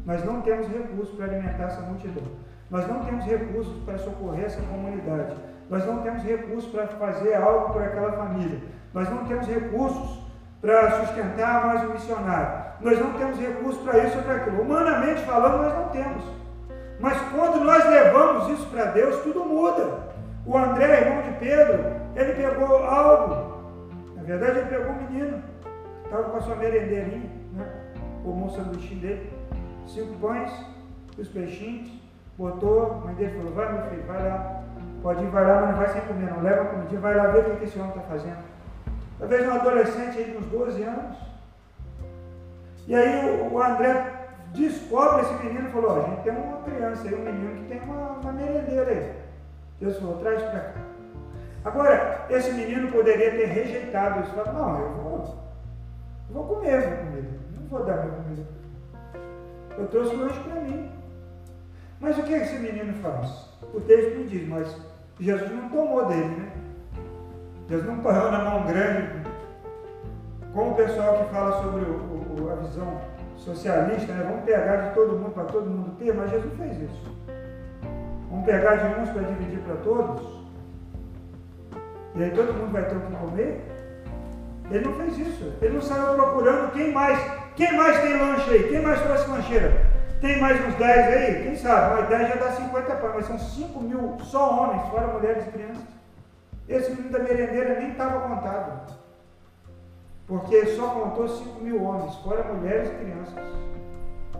Nós 0.06 0.24
não 0.24 0.40
temos 0.40 0.66
recursos 0.66 1.14
para 1.14 1.26
alimentar 1.26 1.64
essa 1.64 1.82
multidão. 1.82 2.24
Nós 2.70 2.88
não 2.88 3.04
temos 3.04 3.26
recursos 3.26 3.84
para 3.84 3.98
socorrer 3.98 4.46
essa 4.46 4.62
comunidade. 4.62 5.36
Nós 5.68 5.84
não 5.84 5.98
temos 6.02 6.22
recursos 6.22 6.72
para 6.72 6.86
fazer 6.86 7.34
algo 7.34 7.74
por 7.74 7.82
aquela 7.82 8.12
família. 8.12 8.60
Nós 8.94 9.10
não 9.10 9.26
temos 9.26 9.46
recursos 9.46 10.21
para 10.62 11.04
sustentar 11.04 11.66
mais 11.66 11.82
um 11.82 11.92
missionário. 11.92 12.62
Nós 12.80 12.98
não 13.00 13.12
temos 13.14 13.36
recursos 13.38 13.82
para 13.82 13.98
isso 13.98 14.16
ou 14.16 14.22
para 14.22 14.36
aquilo. 14.36 14.62
Humanamente 14.62 15.22
falando, 15.22 15.62
nós 15.62 15.74
não 15.74 15.88
temos. 15.88 16.24
Mas 17.00 17.20
quando 17.32 17.64
nós 17.64 17.84
levamos 17.90 18.48
isso 18.48 18.66
para 18.68 18.84
Deus, 18.86 19.20
tudo 19.22 19.44
muda. 19.44 20.12
O 20.46 20.56
André, 20.56 21.00
irmão 21.00 21.22
de 21.22 21.32
Pedro, 21.38 21.84
ele 22.14 22.32
pegou 22.34 22.76
algo. 22.84 23.60
Na 24.14 24.22
verdade, 24.22 24.60
ele 24.60 24.68
pegou 24.68 24.92
um 24.92 25.02
menino. 25.02 25.42
Estava 26.04 26.24
com 26.24 26.36
a 26.36 26.40
sua 26.40 26.54
merendeirinha, 26.54 27.30
né? 27.54 27.66
Comou 28.22 28.46
o 28.46 28.50
sanduíche 28.50 28.94
dele. 28.94 29.32
Cinco 29.86 30.14
pães, 30.20 30.52
os 31.18 31.28
peixinhos. 31.28 31.90
Botou, 32.38 32.92
a 32.92 33.06
mãe 33.06 33.14
dele 33.14 33.36
falou, 33.36 33.52
vai 33.52 33.72
meu 33.72 33.82
filho, 33.90 34.04
vai 34.06 34.28
lá. 34.28 34.62
Pode 35.02 35.24
ir, 35.24 35.28
vai 35.28 35.44
lá, 35.44 35.60
mas 35.60 35.70
não 35.70 35.76
vai 35.76 35.88
sem 35.88 36.00
comer, 36.02 36.30
não. 36.30 36.40
Leva 36.40 36.62
a 36.62 36.66
comidinha, 36.66 37.00
vai 37.00 37.16
lá 37.16 37.26
ver 37.26 37.40
o 37.40 37.56
que 37.56 37.64
esse 37.64 37.78
homem 37.78 37.90
está 37.90 38.02
fazendo. 38.02 38.51
Talvez 39.22 39.46
um 39.46 39.52
adolescente 39.52 40.18
aí 40.18 40.24
de 40.32 40.36
uns 40.36 40.46
12 40.46 40.82
anos. 40.82 41.16
E 42.88 42.94
aí 42.96 43.40
o, 43.52 43.62
André 43.62 44.26
descobre 44.52 45.22
esse 45.22 45.44
menino 45.44 45.68
e 45.68 45.70
falou, 45.70 45.92
ó, 45.92 46.00
a 46.00 46.08
gente 46.08 46.22
tem 46.22 46.32
uma 46.32 46.56
criança 46.62 47.06
aí, 47.06 47.14
um 47.14 47.22
menino 47.22 47.62
que 47.62 47.68
tem 47.68 47.80
uma, 47.82 48.18
uma 48.18 48.32
merendeira 48.32 48.90
aí. 48.90 49.12
Deus 49.78 49.96
falou, 50.00 50.18
traz 50.18 50.42
para 50.42 50.58
cá. 50.58 50.72
Agora, 51.64 52.26
esse 52.30 52.50
menino 52.50 52.90
poderia 52.90 53.30
ter 53.30 53.44
rejeitado 53.44 54.24
isso. 54.24 54.32
Falou, 54.32 54.54
não, 54.54 54.80
eu 54.80 54.90
vou, 54.90 55.38
eu 56.28 56.34
vou 56.34 56.56
comer 56.56 56.78
minha 56.78 56.96
comida. 56.96 57.28
Não 57.56 57.68
vou 57.68 57.84
dar 57.84 57.98
minha 57.98 58.16
comida. 58.16 58.46
Eu 59.78 59.86
trouxe 59.86 60.16
lanche 60.16 60.40
para 60.40 60.62
mim. 60.62 60.90
Mas 62.00 62.18
o 62.18 62.24
que 62.24 62.32
esse 62.32 62.58
menino 62.58 62.92
faz? 62.94 63.48
O 63.72 63.80
texto 63.82 64.18
me 64.18 64.24
diz, 64.24 64.48
mas 64.48 64.76
Jesus 65.20 65.48
não 65.52 65.68
tomou 65.68 66.06
dele, 66.06 66.24
né? 66.24 66.61
Jesus 67.72 67.88
não 67.88 68.00
parou 68.00 68.30
na 68.30 68.40
mão 68.40 68.66
grande, 68.66 69.08
como 70.52 70.72
o 70.72 70.74
pessoal 70.74 71.24
que 71.24 71.32
fala 71.32 71.62
sobre 71.62 71.80
o, 71.80 72.44
o, 72.44 72.52
a 72.52 72.56
visão 72.56 73.00
socialista, 73.34 74.12
né? 74.12 74.26
vamos 74.28 74.44
pegar 74.44 74.76
de 74.76 74.94
todo 74.94 75.18
mundo 75.18 75.32
para 75.32 75.44
todo 75.44 75.70
mundo 75.70 75.96
ter, 75.98 76.14
mas 76.14 76.30
Jesus 76.30 76.52
fez 76.58 76.82
isso. 76.82 77.16
Vamos 78.28 78.44
pegar 78.44 78.76
de 78.76 79.00
uns 79.00 79.08
para 79.08 79.22
dividir 79.22 79.60
para 79.60 79.76
todos. 79.76 80.44
E 82.14 82.22
aí 82.22 82.30
todo 82.32 82.52
mundo 82.52 82.72
vai 82.72 82.84
ter 82.84 82.94
o 82.94 83.00
que 83.00 83.16
comer? 83.16 83.64
Ele 84.70 84.84
não 84.84 84.92
fez 84.92 85.16
isso. 85.16 85.54
Ele 85.62 85.72
não 85.72 85.80
saiu 85.80 86.14
procurando 86.14 86.72
quem 86.72 86.92
mais. 86.92 87.18
Quem 87.56 87.74
mais 87.74 88.02
tem 88.02 88.18
lanche 88.18 88.50
aí? 88.50 88.68
Quem 88.68 88.82
mais 88.82 89.00
trouxe 89.00 89.30
lancheira? 89.30 89.72
Tem 90.20 90.38
mais 90.38 90.62
uns 90.66 90.74
10 90.74 91.08
aí? 91.08 91.42
Quem 91.44 91.56
sabe? 91.56 92.02
Mas 92.02 92.08
10 92.10 92.28
já 92.28 92.34
dá 92.34 92.52
50 92.52 92.94
pães, 92.96 93.12
mas 93.14 93.24
são 93.24 93.38
5 93.38 93.80
mil 93.80 94.18
só 94.20 94.62
homens, 94.62 94.90
fora 94.90 95.06
mulheres 95.06 95.46
e 95.46 95.50
crianças. 95.52 96.01
Esse 96.72 96.90
menino 96.90 97.10
da 97.10 97.18
merendeira 97.18 97.78
nem 97.78 97.90
estava 97.90 98.28
contado. 98.28 98.94
Porque 100.26 100.66
só 100.66 100.88
contou 100.88 101.28
5 101.28 101.60
mil 101.60 101.82
homens, 101.82 102.14
fora 102.16 102.44
mulheres 102.44 102.88
e 102.88 102.94
crianças. 102.94 103.34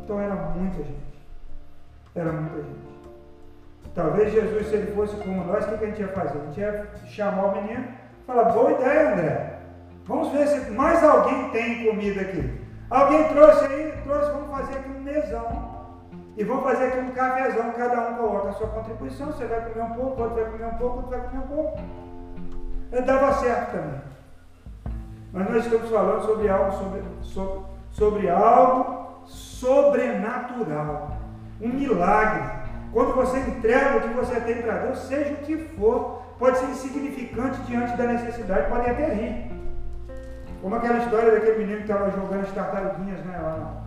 Então 0.03 0.19
era 0.19 0.35
muita 0.35 0.79
gente. 0.79 1.23
Era 2.15 2.33
muita 2.33 2.57
gente. 2.57 2.93
Talvez 3.95 4.33
Jesus, 4.33 4.69
se 4.69 4.75
ele 4.75 4.95
fosse 4.95 5.15
como 5.17 5.45
nós, 5.45 5.67
o 5.67 5.77
que 5.77 5.85
a 5.85 5.89
gente 5.89 6.01
ia 6.01 6.09
fazer? 6.09 6.39
A 6.39 6.45
gente 6.45 6.61
ia 6.61 6.87
chamar 7.07 7.45
o 7.45 7.63
menino 7.63 7.85
e 7.85 8.27
falar, 8.27 8.45
boa 8.45 8.73
ideia, 8.73 9.13
André. 9.13 9.59
Vamos 10.07 10.33
ver 10.33 10.47
se 10.49 10.71
mais 10.71 11.05
alguém 11.05 11.51
tem 11.51 11.87
comida 11.87 12.23
aqui. 12.23 12.61
Alguém 12.89 13.29
trouxe 13.29 13.67
aí, 13.67 13.93
trouxe, 14.05 14.31
vamos 14.31 14.51
fazer 14.51 14.79
aqui 14.79 14.89
um 14.89 15.01
mesão. 15.01 15.73
E 16.37 16.45
vamos 16.45 16.65
fazer 16.65 16.87
aqui 16.87 16.99
um 17.01 17.11
cafezão, 17.11 17.73
cada 17.73 18.09
um 18.09 18.17
coloca 18.17 18.49
a 18.49 18.53
sua 18.53 18.69
contribuição, 18.69 19.27
você 19.27 19.45
vai 19.45 19.61
comer 19.61 19.85
um 19.85 19.95
pouco, 19.95 20.23
outro 20.23 20.37
vai 20.37 20.51
comer 20.51 20.67
um 20.67 20.79
pouco, 20.79 20.97
outro 20.97 21.11
vai 21.11 21.21
comer 21.21 21.45
um 21.45 21.49
pouco. 21.49 21.79
Dava 23.01 23.33
certo 23.35 23.73
também. 23.73 24.01
Mas 25.33 25.51
nós 25.51 25.65
estamos 25.65 25.89
falando 25.89 26.27
sobre 26.27 26.49
algo, 26.51 26.73
sobre, 26.73 27.03
sobre, 27.23 27.61
sobre 27.91 28.29
algo 28.29 29.23
sobrenatural. 29.27 31.17
Um 31.61 31.69
milagre. 31.69 32.63
Quando 32.93 33.15
você 33.15 33.39
entrega 33.39 33.97
o 33.97 34.01
que 34.03 34.09
você 34.09 34.39
tem 34.41 34.61
para 34.61 34.79
Deus, 34.79 34.99
seja 34.99 35.33
o 35.33 35.37
que 35.39 35.57
for, 35.57 36.23
pode 36.39 36.59
ser 36.59 36.67
insignificante 36.67 37.59
diante 37.63 37.97
da 37.97 38.05
necessidade, 38.05 38.69
pode 38.69 38.91
até 38.91 39.15
rir. 39.15 39.51
Como 40.61 40.75
aquela 40.75 40.99
história 40.99 41.33
daquele 41.33 41.59
menino 41.61 41.79
que 41.79 41.91
estava 41.91 42.11
jogando 42.11 42.43
as 42.43 42.53
tartaruguinhas, 42.53 43.25
né? 43.25 43.39
Lá. 43.43 43.83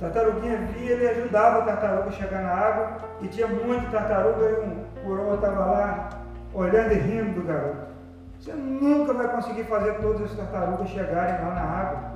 Tartaruguinha 0.00 0.56
via, 0.56 0.92
ele 0.92 1.08
ajudava 1.08 1.58
a 1.58 1.62
tartaruga 1.66 2.08
a 2.08 2.12
chegar 2.12 2.42
na 2.42 2.50
água, 2.50 2.96
e 3.20 3.28
tinha 3.28 3.46
muita 3.46 3.90
tartaruga, 3.90 4.44
e 4.44 4.54
um 4.64 4.84
coroa 5.04 5.34
estava 5.34 5.64
lá, 5.66 6.08
olhando 6.54 6.92
e 6.92 6.98
rindo 6.98 7.40
do 7.40 7.46
garoto. 7.46 7.90
Você 8.38 8.52
nunca 8.52 9.12
vai 9.12 9.28
conseguir 9.28 9.64
fazer 9.64 9.94
todas 10.00 10.22
as 10.22 10.36
tartarugas 10.36 10.88
chegarem 10.88 11.44
lá 11.44 11.54
na 11.54 11.60
água. 11.60 12.10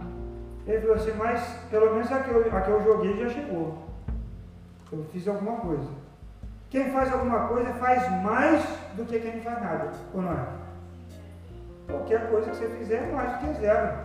Ele 0.67 0.81
falou 0.81 0.97
assim, 0.97 1.13
mas 1.13 1.43
pelo 1.71 1.93
menos 1.93 2.11
a 2.11 2.21
que 2.21 2.31
eu, 2.31 2.57
a 2.57 2.61
que 2.61 2.71
eu 2.71 2.83
joguei 2.83 3.17
já 3.19 3.29
chegou. 3.29 3.79
Eu 4.91 5.05
fiz 5.13 5.29
alguma 5.29 5.59
coisa. 5.59 5.89
Quem 6.71 6.91
faz 6.91 7.13
alguma 7.13 7.49
coisa 7.49 7.73
faz 7.75 8.11
mais 8.23 8.65
do 8.95 9.05
que 9.05 9.21
quem 9.21 9.37
não 9.37 9.43
faz 9.43 9.63
nada, 9.63 9.91
ou 10.13 10.23
não 10.23 10.33
é? 10.33 10.47
Qualquer 11.87 12.31
coisa 12.31 12.51
que 12.51 12.57
você 12.57 12.69
fizer 12.69 13.09
é 13.09 13.13
mais 13.13 13.33
do 13.33 13.39
que 13.39 13.61
zero. 13.61 13.97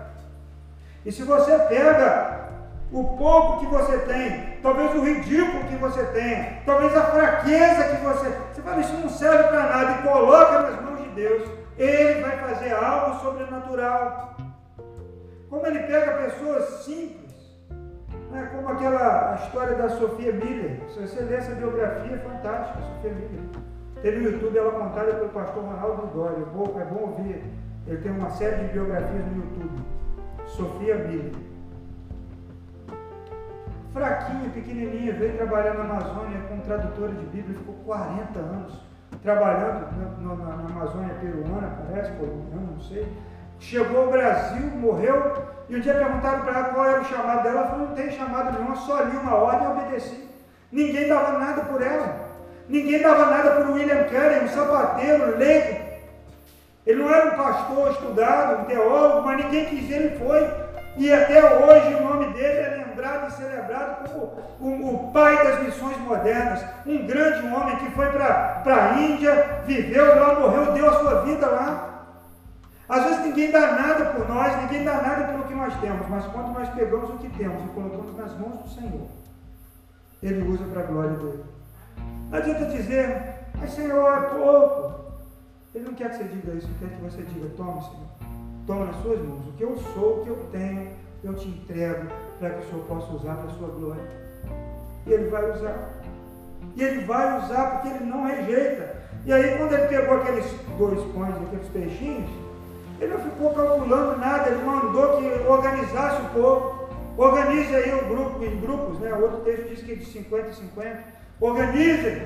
E 1.06 1.12
se 1.12 1.24
você 1.24 1.58
pega 1.60 2.49
o 2.92 3.04
pouco 3.18 3.60
que 3.60 3.68
você 3.68 4.00
tem, 4.00 4.58
talvez 4.62 4.96
o 4.96 5.04
ridículo 5.04 5.64
que 5.66 5.76
você 5.76 6.04
tem, 6.06 6.62
talvez 6.66 6.96
a 6.96 7.04
fraqueza 7.04 7.96
que 7.96 8.04
você. 8.04 8.30
Você 8.52 8.62
fala, 8.62 8.82
isso 8.82 8.94
não 8.94 9.10
serve 9.10 9.44
para 9.44 9.64
nada, 9.64 9.92
e 10.00 10.08
coloca 10.08 10.62
nas 10.62 10.82
mãos 10.82 11.04
de 11.04 11.10
Deus, 11.10 11.48
Ele 11.78 12.22
vai 12.22 12.38
fazer 12.38 12.74
algo 12.74 13.20
sobrenatural. 13.20 14.38
Como 15.50 15.66
ele 15.66 15.80
pega 15.80 16.24
pessoas 16.24 16.84
simples, 16.84 17.30
né, 18.32 18.50
como 18.56 18.70
aquela 18.70 19.36
história 19.44 19.76
da 19.76 19.90
Sofia 19.90 20.32
Miller. 20.32 20.80
Ler 20.96 21.40
essa 21.40 21.56
biografia, 21.56 22.16
é 22.16 22.20
fantástica, 22.20 22.80
Sofia 22.82 23.12
Miller. 23.12 23.50
Teve 24.02 24.20
no 24.20 24.32
YouTube 24.32 24.58
ela 24.58 24.72
contada 24.72 25.14
pelo 25.14 25.30
pastor 25.30 25.64
Ronaldo 25.64 26.08
Dória. 26.14 26.38
É 26.38 26.56
bom, 26.56 26.80
é 26.80 26.86
bom 26.86 27.02
ouvir. 27.10 27.44
Ele 27.88 27.98
tem 27.98 28.12
uma 28.12 28.30
série 28.30 28.68
de 28.68 28.74
biografias 28.74 29.26
no 29.26 29.38
YouTube. 29.38 29.82
Sofia 30.46 30.96
Miller. 30.96 31.49
Fraquinha, 33.94 34.50
pequenininha, 34.50 35.14
veio 35.14 35.38
trabalhar 35.38 35.74
na 35.74 35.82
Amazônia 35.82 36.42
como 36.48 36.62
tradutora 36.62 37.12
de 37.14 37.26
Bíblia, 37.26 37.58
ficou 37.58 37.76
40 37.86 38.40
anos 38.40 38.80
trabalhando 39.24 39.88
na, 40.22 40.36
na, 40.36 40.56
na 40.58 40.70
Amazônia 40.70 41.16
peruana, 41.16 41.78
parece, 41.88 42.12
colombiana, 42.14 42.72
não 42.72 42.80
sei 42.80 43.08
Chegou 43.60 44.04
ao 44.04 44.12
Brasil, 44.12 44.68
morreu, 44.78 45.44
e 45.68 45.76
um 45.76 45.82
dia 45.82 45.94
perguntaram 45.94 46.42
para 46.42 46.60
ela 46.60 46.70
qual 46.70 46.86
era 46.86 47.02
o 47.02 47.06
chamado 47.06 47.44
dela. 47.44 47.60
Ela 47.60 47.68
falou: 47.68 47.88
não 47.88 47.96
tem 47.96 48.10
chamado 48.10 48.58
nenhum, 48.58 48.76
só 48.76 49.04
li 49.04 49.18
uma 49.18 49.36
ordem 49.36 49.68
e 49.68 49.72
obedeci. 49.72 50.30
Ninguém 50.72 51.10
dava 51.10 51.38
nada 51.38 51.64
por 51.64 51.82
ela. 51.82 52.30
Ninguém 52.70 53.02
dava 53.02 53.26
nada 53.26 53.52
por 53.52 53.72
William 53.72 54.06
Carey, 54.06 54.46
um 54.46 54.48
sapateiro, 54.48 55.38
leigo. 55.38 55.90
Ele 56.86 57.04
não 57.04 57.14
era 57.14 57.34
um 57.34 57.38
pastor 57.38 57.92
estudado, 57.92 58.62
um 58.62 58.66
teólogo, 58.66 59.28
mas 59.28 59.44
ninguém 59.44 59.66
quis 59.66 59.92
ele 59.92 60.18
foi. 60.18 60.69
E 61.00 61.14
até 61.14 61.42
hoje 61.42 61.96
o 61.96 62.04
nome 62.04 62.34
dele 62.34 62.60
é 62.60 62.86
lembrado 62.86 63.30
e 63.30 63.32
celebrado 63.32 64.10
como 64.60 64.94
o, 64.94 65.12
pai 65.14 65.42
das 65.46 65.64
missões 65.64 65.98
modernas. 66.00 66.62
Um 66.86 67.08
grande 67.08 67.48
homem 67.48 67.78
que 67.78 67.90
foi 67.92 68.08
para 68.08 68.62
a 68.66 69.00
Índia, 69.00 69.62
viveu 69.66 70.20
lá, 70.20 70.38
morreu, 70.38 70.74
deu 70.74 70.90
a 70.90 71.00
sua 71.00 71.22
vida 71.22 71.48
lá. 71.48 72.04
Às 72.90 73.06
vezes 73.06 73.26
ninguém 73.28 73.50
dá 73.50 73.72
nada 73.72 74.06
por 74.08 74.28
nós, 74.28 74.62
ninguém 74.64 74.84
dá 74.84 74.96
nada 74.96 75.28
pelo 75.32 75.44
que 75.46 75.54
nós 75.54 75.74
temos, 75.80 76.06
mas 76.10 76.26
quando 76.26 76.52
nós 76.52 76.68
pegamos 76.70 77.10
o 77.12 77.18
que 77.18 77.30
temos 77.30 77.64
e 77.64 77.68
colocamos 77.70 78.18
nas 78.18 78.38
mãos 78.38 78.58
do 78.64 78.70
Senhor, 78.70 79.08
Ele 80.22 80.50
usa 80.50 80.66
para 80.66 80.82
a 80.82 80.86
glória 80.86 81.12
dele. 81.12 81.46
Não 82.30 82.38
adianta 82.38 82.66
dizer, 82.66 83.46
mas 83.58 83.72
Senhor, 83.72 84.18
é 84.18 84.22
pouco. 84.32 85.00
Ele 85.74 85.86
não 85.86 85.94
quer 85.94 86.10
que 86.10 86.18
você 86.18 86.24
diga 86.26 86.52
isso, 86.56 86.68
ele 86.68 86.76
quer 86.78 86.98
que 86.98 87.02
você 87.04 87.22
diga, 87.22 87.48
toma, 87.56 87.82
Senhor, 87.84 88.29
toma 88.70 88.86
nas 88.86 89.02
suas 89.02 89.20
mãos. 89.20 89.48
O 89.48 89.52
que 89.54 89.64
eu 89.64 89.76
sou, 89.96 90.20
o 90.20 90.24
que 90.24 90.30
eu 90.30 90.38
tenho, 90.52 90.92
eu 91.24 91.34
te 91.34 91.48
entrego 91.48 92.06
para 92.38 92.52
que 92.52 92.60
o 92.60 92.70
Senhor 92.70 92.86
possa 92.86 93.14
usar 93.14 93.36
para 93.38 93.52
a 93.52 93.56
sua 93.56 93.68
glória. 93.68 94.04
E 95.08 95.12
Ele 95.12 95.28
vai 95.28 95.52
usar. 95.52 95.90
E 96.76 96.84
Ele 96.84 97.04
vai 97.06 97.40
usar 97.40 97.72
porque 97.72 97.88
Ele 97.88 98.06
não 98.06 98.28
rejeita. 98.28 98.96
E 99.26 99.34
aí 99.34 99.58
quando 99.58 99.74
Ele 99.74 99.88
pegou 99.88 100.18
aqueles 100.18 100.46
dois 100.78 101.00
pães, 101.14 101.36
aqueles 101.48 101.68
peixinhos, 101.70 102.30
ele 103.02 103.14
não 103.14 103.20
ficou 103.22 103.54
calculando 103.54 104.18
nada, 104.18 104.50
ele 104.50 104.62
mandou 104.62 105.18
que 105.18 105.50
organizasse 105.50 106.22
o 106.22 106.30
povo. 106.34 106.90
Organize 107.18 107.74
aí 107.74 107.94
o 107.94 108.06
grupo 108.10 108.44
em 108.44 108.60
grupos, 108.60 109.00
né? 109.00 109.14
Outro 109.14 109.40
texto 109.40 109.70
diz 109.70 109.82
que 109.82 109.94
é 109.94 109.96
de 109.96 110.06
50 110.06 110.50
em 110.50 110.54
50. 110.54 111.04
Organize. 111.40 112.22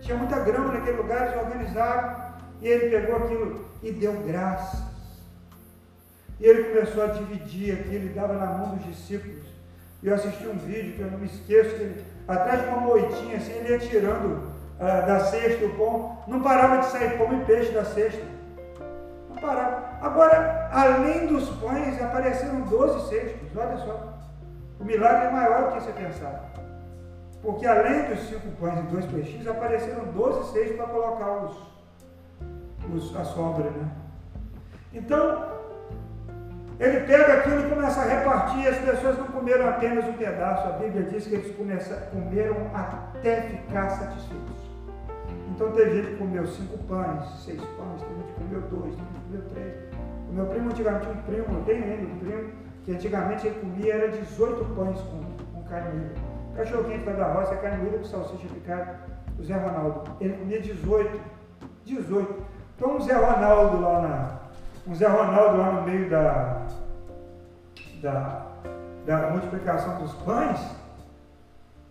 Tinha 0.00 0.16
muita 0.16 0.38
grama 0.40 0.72
naquele 0.72 0.96
lugar, 0.96 1.26
eles 1.26 1.42
organizaram. 1.42 2.16
E 2.62 2.68
ele 2.68 2.90
pegou 2.90 3.16
aquilo 3.16 3.64
e 3.82 3.90
deu 3.90 4.12
graças. 4.26 4.89
E 6.40 6.46
ele 6.46 6.64
começou 6.64 7.04
a 7.04 7.08
dividir 7.08 7.78
aquilo 7.78 8.06
e 8.06 8.08
dava 8.08 8.32
na 8.32 8.46
mão 8.46 8.74
dos 8.74 8.86
discípulos. 8.86 9.44
E 10.02 10.08
eu 10.08 10.14
assisti 10.14 10.46
um 10.48 10.56
vídeo 10.56 10.94
que 10.94 11.00
eu 11.00 11.10
não 11.10 11.18
me 11.18 11.26
esqueço, 11.26 11.76
que 11.76 11.82
ele, 11.82 12.04
atrás 12.26 12.62
de 12.62 12.68
uma 12.68 12.78
moitinha 12.78 13.36
assim, 13.36 13.52
ele 13.52 13.68
ia 13.68 13.78
tirando 13.78 14.24
uh, 14.26 15.06
da 15.06 15.20
cesta 15.20 15.64
o 15.64 15.76
pão. 15.76 16.18
Não 16.26 16.42
parava 16.42 16.78
de 16.78 16.86
sair 16.86 17.18
pão 17.18 17.32
e 17.38 17.44
peixe 17.44 17.70
da 17.72 17.84
cesta 17.84 18.40
parar. 19.40 19.98
Agora, 20.00 20.68
além 20.72 21.26
dos 21.26 21.48
pães, 21.56 22.00
apareceram 22.00 22.60
12 22.62 23.08
cestos. 23.08 23.56
Olha 23.56 23.76
só. 23.78 24.18
O 24.78 24.84
milagre 24.84 25.28
é 25.28 25.30
maior 25.30 25.64
do 25.64 25.74
que 25.74 25.82
você 25.82 25.92
pensar. 25.92 26.50
Porque 27.42 27.66
além 27.66 28.04
dos 28.04 28.20
cinco 28.28 28.48
pães 28.60 28.78
e 28.78 28.82
dois 28.82 29.06
peixes, 29.06 29.46
apareceram 29.46 30.04
12 30.12 30.52
cestos 30.52 30.76
para 30.76 30.86
colocar 30.86 31.44
os, 31.44 31.56
os, 32.94 33.16
a 33.16 33.24
sobra. 33.24 33.70
Né? 33.70 33.90
Então, 34.92 35.59
ele 36.80 37.00
pega 37.00 37.34
aquilo 37.34 37.60
e 37.60 37.68
começa 37.68 38.00
a 38.00 38.04
repartir. 38.04 38.66
As 38.66 38.78
pessoas 38.78 39.18
não 39.18 39.26
comeram 39.26 39.68
apenas 39.68 40.04
um 40.06 40.14
pedaço. 40.14 40.66
A 40.66 40.72
Bíblia 40.72 41.04
diz 41.04 41.26
que 41.26 41.34
eles 41.34 41.54
comeram 41.54 42.56
até 42.74 43.42
ficar 43.42 43.90
satisfeitos. 43.90 44.70
Então 45.50 45.72
teve 45.72 45.96
gente 45.96 46.12
que 46.12 46.16
comeu 46.16 46.46
cinco 46.46 46.78
pães, 46.84 47.22
seis 47.44 47.60
pães, 47.60 48.00
tem 48.00 48.16
gente 48.16 48.32
que 48.32 48.40
comeu 48.40 48.60
dois, 48.62 48.94
tem 48.94 49.04
gente 49.04 49.12
que 49.12 49.26
comeu 49.26 49.42
três. 49.50 49.74
O 50.30 50.32
meu 50.32 50.46
primo 50.46 50.70
antigamente 50.70 51.08
um 51.08 51.22
primo, 51.22 51.58
eu 51.58 51.64
tenho 51.66 51.84
ele, 51.84 52.12
um 52.12 52.18
primo, 52.18 52.52
que 52.84 52.92
antigamente 52.92 53.46
ele 53.46 53.60
comia 53.60 53.94
era 53.94 54.08
18 54.08 54.64
pães 54.74 54.98
com, 55.00 55.20
com 55.52 55.68
carne 55.68 55.98
moída. 55.98 56.14
Cachorro 56.56 56.84
quente 56.84 57.04
da 57.04 57.32
roça 57.32 57.52
é 57.52 57.56
carne 57.58 57.78
moída 57.82 57.98
com 57.98 58.04
salsicha 58.04 58.48
picada. 58.54 59.00
O 59.38 59.42
Zé 59.42 59.54
Ronaldo, 59.54 60.16
ele 60.18 60.32
comia 60.32 60.60
18. 60.60 61.20
18. 61.84 62.42
Então 62.76 62.96
um 62.96 63.00
Zé 63.00 63.14
Ronaldo 63.14 63.82
lá 63.82 64.00
na. 64.00 64.40
Um 64.86 64.94
Zé 64.94 65.06
Ronaldo 65.06 65.58
lá 65.58 65.72
no 65.72 65.82
meio 65.82 66.08
da, 66.08 66.66
da, 68.02 68.46
da 69.06 69.30
multiplicação 69.30 69.98
dos 69.98 70.12
pães, 70.14 70.58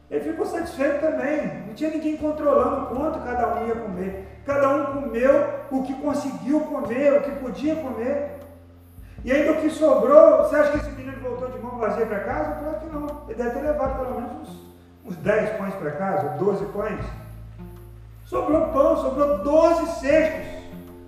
ele 0.09 0.31
ficou 0.31 0.45
satisfeito 0.45 1.01
também. 1.01 1.65
Não 1.67 1.73
tinha 1.73 1.91
ninguém 1.91 2.17
controlando 2.17 2.87
quanto 2.87 3.19
cada 3.19 3.55
um 3.55 3.67
ia 3.67 3.75
comer. 3.75 4.41
Cada 4.45 4.69
um 4.69 4.85
comeu 5.01 5.47
o 5.69 5.83
que 5.83 5.93
conseguiu 5.93 6.61
comer, 6.61 7.13
o 7.13 7.21
que 7.21 7.31
podia 7.31 7.75
comer. 7.75 8.39
E 9.23 9.31
ainda 9.31 9.51
o 9.51 9.61
que 9.61 9.69
sobrou, 9.69 10.37
você 10.37 10.55
acha 10.55 10.71
que 10.71 10.77
esse 10.77 10.91
menino 10.91 11.21
voltou 11.21 11.49
de 11.51 11.59
mão 11.59 11.77
vazia 11.77 12.05
para 12.05 12.21
casa? 12.21 12.55
Claro 12.55 12.79
que 12.79 12.87
não. 12.87 13.23
Ele 13.27 13.35
deve 13.35 13.49
ter 13.51 13.61
levado 13.61 13.99
pelo 13.99 14.15
menos 14.15 14.31
uns, 14.41 14.59
uns 15.05 15.15
10 15.17 15.57
pães 15.57 15.75
para 15.75 15.91
casa, 15.91 16.29
12 16.39 16.65
pães. 16.67 17.05
Sobrou 18.25 18.67
pão, 18.67 18.97
sobrou 18.97 19.39
12 19.39 19.99
cestos. 19.99 20.58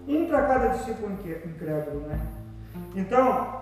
Um 0.08 0.28
para 0.28 0.48
cada 0.48 0.68
discípulo 0.70 1.14
incrédulo, 1.14 2.08
né? 2.08 2.20
Então, 2.96 3.62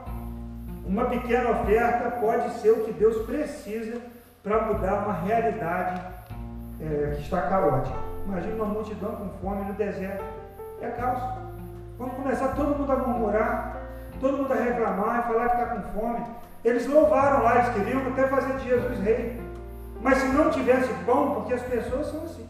uma 0.86 1.06
pequena 1.06 1.52
oferta 1.52 2.12
pode 2.12 2.50
ser 2.60 2.72
o 2.72 2.84
que 2.84 2.92
Deus 2.94 3.26
precisa 3.26 4.02
para 4.42 4.66
mudar 4.66 5.06
uma 5.06 5.14
realidade 5.14 6.02
é, 6.82 7.16
que 7.16 7.22
está 7.22 7.42
caótica. 7.44 7.96
Imagina 8.26 8.56
uma 8.56 8.66
multidão 8.66 9.16
com 9.16 9.30
fome 9.42 9.66
no 9.66 9.74
deserto. 9.74 10.24
É 10.82 10.88
caos. 10.90 11.22
Vamos 11.98 12.16
começar 12.16 12.50
todo 12.50 12.78
mundo 12.78 12.92
a 12.92 12.96
murmurar, 12.96 13.82
todo 14.22 14.38
mundo 14.38 14.54
a 14.54 14.56
reclamar 14.56 15.20
e 15.20 15.34
falar 15.34 15.50
que 15.50 15.62
está 15.62 15.76
com 15.76 16.00
fome. 16.00 16.26
Eles 16.64 16.88
louvaram 16.88 17.44
lá, 17.44 17.56
eles 17.56 17.74
queriam 17.74 18.08
até 18.08 18.28
fazer 18.28 18.54
de 18.58 18.70
Jesus 18.70 19.00
rei. 19.00 19.42
Mas 20.02 20.18
se 20.20 20.28
não 20.30 20.50
tivesse 20.50 20.92
pão, 21.06 21.36
porque 21.36 21.54
as 21.54 21.62
pessoas 21.64 22.08
são 22.08 22.24
assim. 22.24 22.48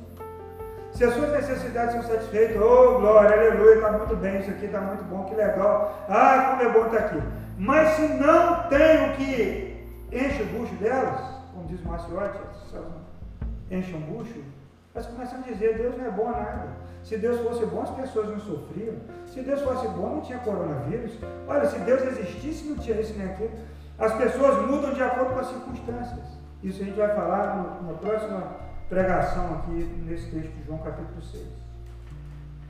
Se 1.00 1.06
as 1.06 1.14
suas 1.14 1.32
necessidades 1.32 1.94
são 1.94 2.04
satisfeitas, 2.04 2.62
oh 2.62 3.00
glória, 3.00 3.32
aleluia, 3.32 3.76
está 3.76 3.90
muito 3.90 4.18
bem, 4.18 4.42
isso 4.42 4.50
aqui 4.50 4.66
está 4.66 4.82
muito 4.82 5.02
bom, 5.06 5.24
que 5.24 5.34
legal. 5.34 6.06
Ah, 6.10 6.48
como 6.50 6.70
é 6.70 6.74
bom 6.74 6.88
estar 6.88 6.98
tá 6.98 7.06
aqui. 7.06 7.24
Mas 7.58 7.96
se 7.96 8.02
não 8.16 8.68
tem 8.68 9.10
o 9.10 9.16
que 9.16 9.88
enche 10.12 10.44
o 10.44 10.46
bucho 10.48 10.76
delas, 10.76 11.22
como 11.54 11.68
diz 11.68 11.80
o 11.80 11.88
Maciotti, 11.88 12.40
enche 13.72 13.96
um 13.96 14.02
bucho, 14.02 14.44
elas 14.94 15.08
começam 15.08 15.40
a 15.40 15.42
dizer, 15.44 15.78
Deus 15.78 15.98
não 15.98 16.06
é 16.06 16.12
bom 16.12 16.28
a 16.28 16.32
nada. 16.32 16.68
Se 17.02 17.16
Deus 17.16 17.40
fosse 17.48 17.66
bom, 17.68 17.84
as 17.84 17.92
pessoas 17.92 18.28
não 18.28 18.40
sofriam. 18.42 18.96
Se 19.26 19.40
Deus 19.40 19.62
fosse 19.62 19.88
bom, 19.88 20.16
não 20.16 20.22
tinha 20.22 20.40
coronavírus. 20.40 21.18
Olha, 21.48 21.66
se 21.66 21.80
Deus 21.80 22.02
existisse, 22.02 22.68
não 22.68 22.76
tinha 22.76 23.00
isso 23.00 23.18
nem 23.18 23.26
aquilo. 23.26 23.52
As 23.98 24.16
pessoas 24.16 24.68
mudam 24.70 24.94
de 24.94 25.02
acordo 25.02 25.34
com 25.34 25.40
as 25.40 25.48
circunstâncias. 25.48 26.28
Isso 26.62 26.82
a 26.82 26.86
gente 26.86 26.98
vai 26.98 27.16
falar 27.16 27.80
na 27.88 27.94
próxima 27.94 28.68
pregação 28.90 29.56
aqui 29.56 29.84
nesse 30.06 30.32
texto 30.32 30.52
de 30.52 30.66
João 30.66 30.80
capítulo 30.80 31.22
6. 31.22 31.46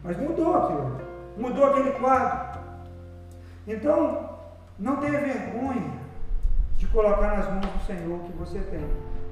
Mas 0.03 0.17
mudou 0.17 0.55
aquilo, 0.55 0.97
mudou 1.37 1.65
aquele 1.65 1.91
quadro. 1.91 2.59
Então, 3.65 4.29
não 4.77 4.97
tenha 4.97 5.19
vergonha 5.19 5.99
de 6.75 6.87
colocar 6.87 7.37
nas 7.37 7.49
mãos 7.49 7.65
do 7.65 7.85
Senhor 7.85 8.19
o 8.19 8.23
que 8.23 8.33
você 8.33 8.59
tem, 8.59 8.85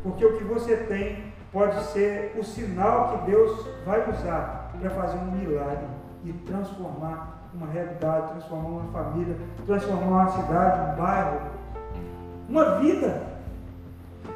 porque 0.04 0.26
o 0.26 0.38
que 0.38 0.44
você 0.44 0.78
tem 0.78 1.34
pode 1.52 1.82
ser 1.86 2.36
o 2.38 2.44
sinal 2.44 3.10
que 3.10 3.32
Deus 3.32 3.66
vai 3.86 4.10
usar 4.10 4.72
para 4.80 4.90
fazer 4.90 5.18
um 5.18 5.32
milagre 5.32 5.88
e 6.24 6.34
transformar 6.34 7.50
uma 7.54 7.68
realidade, 7.68 8.32
transformar 8.32 8.70
uma 8.70 8.92
família, 8.92 9.36
transformar 9.66 10.06
uma 10.06 10.30
cidade, 10.30 10.92
um 10.92 11.02
bairro, 11.02 11.42
uma 12.48 12.80
vida. 12.80 13.27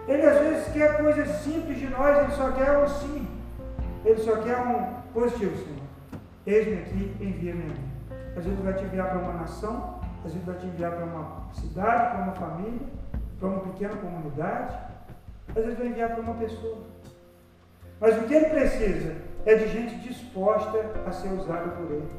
Ele 0.07 0.25
às 0.25 0.39
vezes 0.39 0.73
quer 0.73 0.97
coisas 0.97 1.27
simples 1.41 1.77
de 1.77 1.87
nós, 1.87 2.17
ele 2.17 2.31
só 2.31 2.51
quer 2.51 2.77
um 2.77 2.87
sim. 2.87 3.27
Ele 4.03 4.19
só 4.21 4.37
quer 4.37 4.57
um 4.57 4.93
positivo, 5.13 5.55
Senhor. 5.55 5.81
Eis-me 6.45 6.81
aqui, 6.81 7.15
envia-me 7.21 7.63
a 7.63 7.65
mim. 7.65 7.91
Às 8.35 8.45
vezes 8.45 8.59
vai 8.59 8.73
te 8.73 8.83
enviar 8.83 9.09
para 9.09 9.19
uma 9.19 9.33
nação, 9.33 9.99
às 10.25 10.31
vezes 10.33 10.45
vai 10.45 10.55
te 10.55 10.65
enviar 10.65 10.91
para 10.91 11.05
uma 11.05 11.47
cidade, 11.53 12.15
para 12.15 12.23
uma 12.23 12.33
família, 12.33 12.87
para 13.39 13.49
uma 13.49 13.59
pequena 13.59 13.95
comunidade, 13.95 14.77
às 15.49 15.63
vezes 15.63 15.77
vai 15.77 15.87
enviar 15.87 16.09
para 16.09 16.21
uma 16.21 16.33
pessoa. 16.35 16.77
Mas 17.99 18.17
o 18.17 18.23
que 18.23 18.33
ele 18.33 18.45
precisa 18.47 19.15
é 19.45 19.55
de 19.55 19.67
gente 19.67 19.95
disposta 20.07 20.79
a 21.05 21.11
ser 21.11 21.29
usada 21.29 21.69
por 21.69 21.91
ele. 21.91 22.09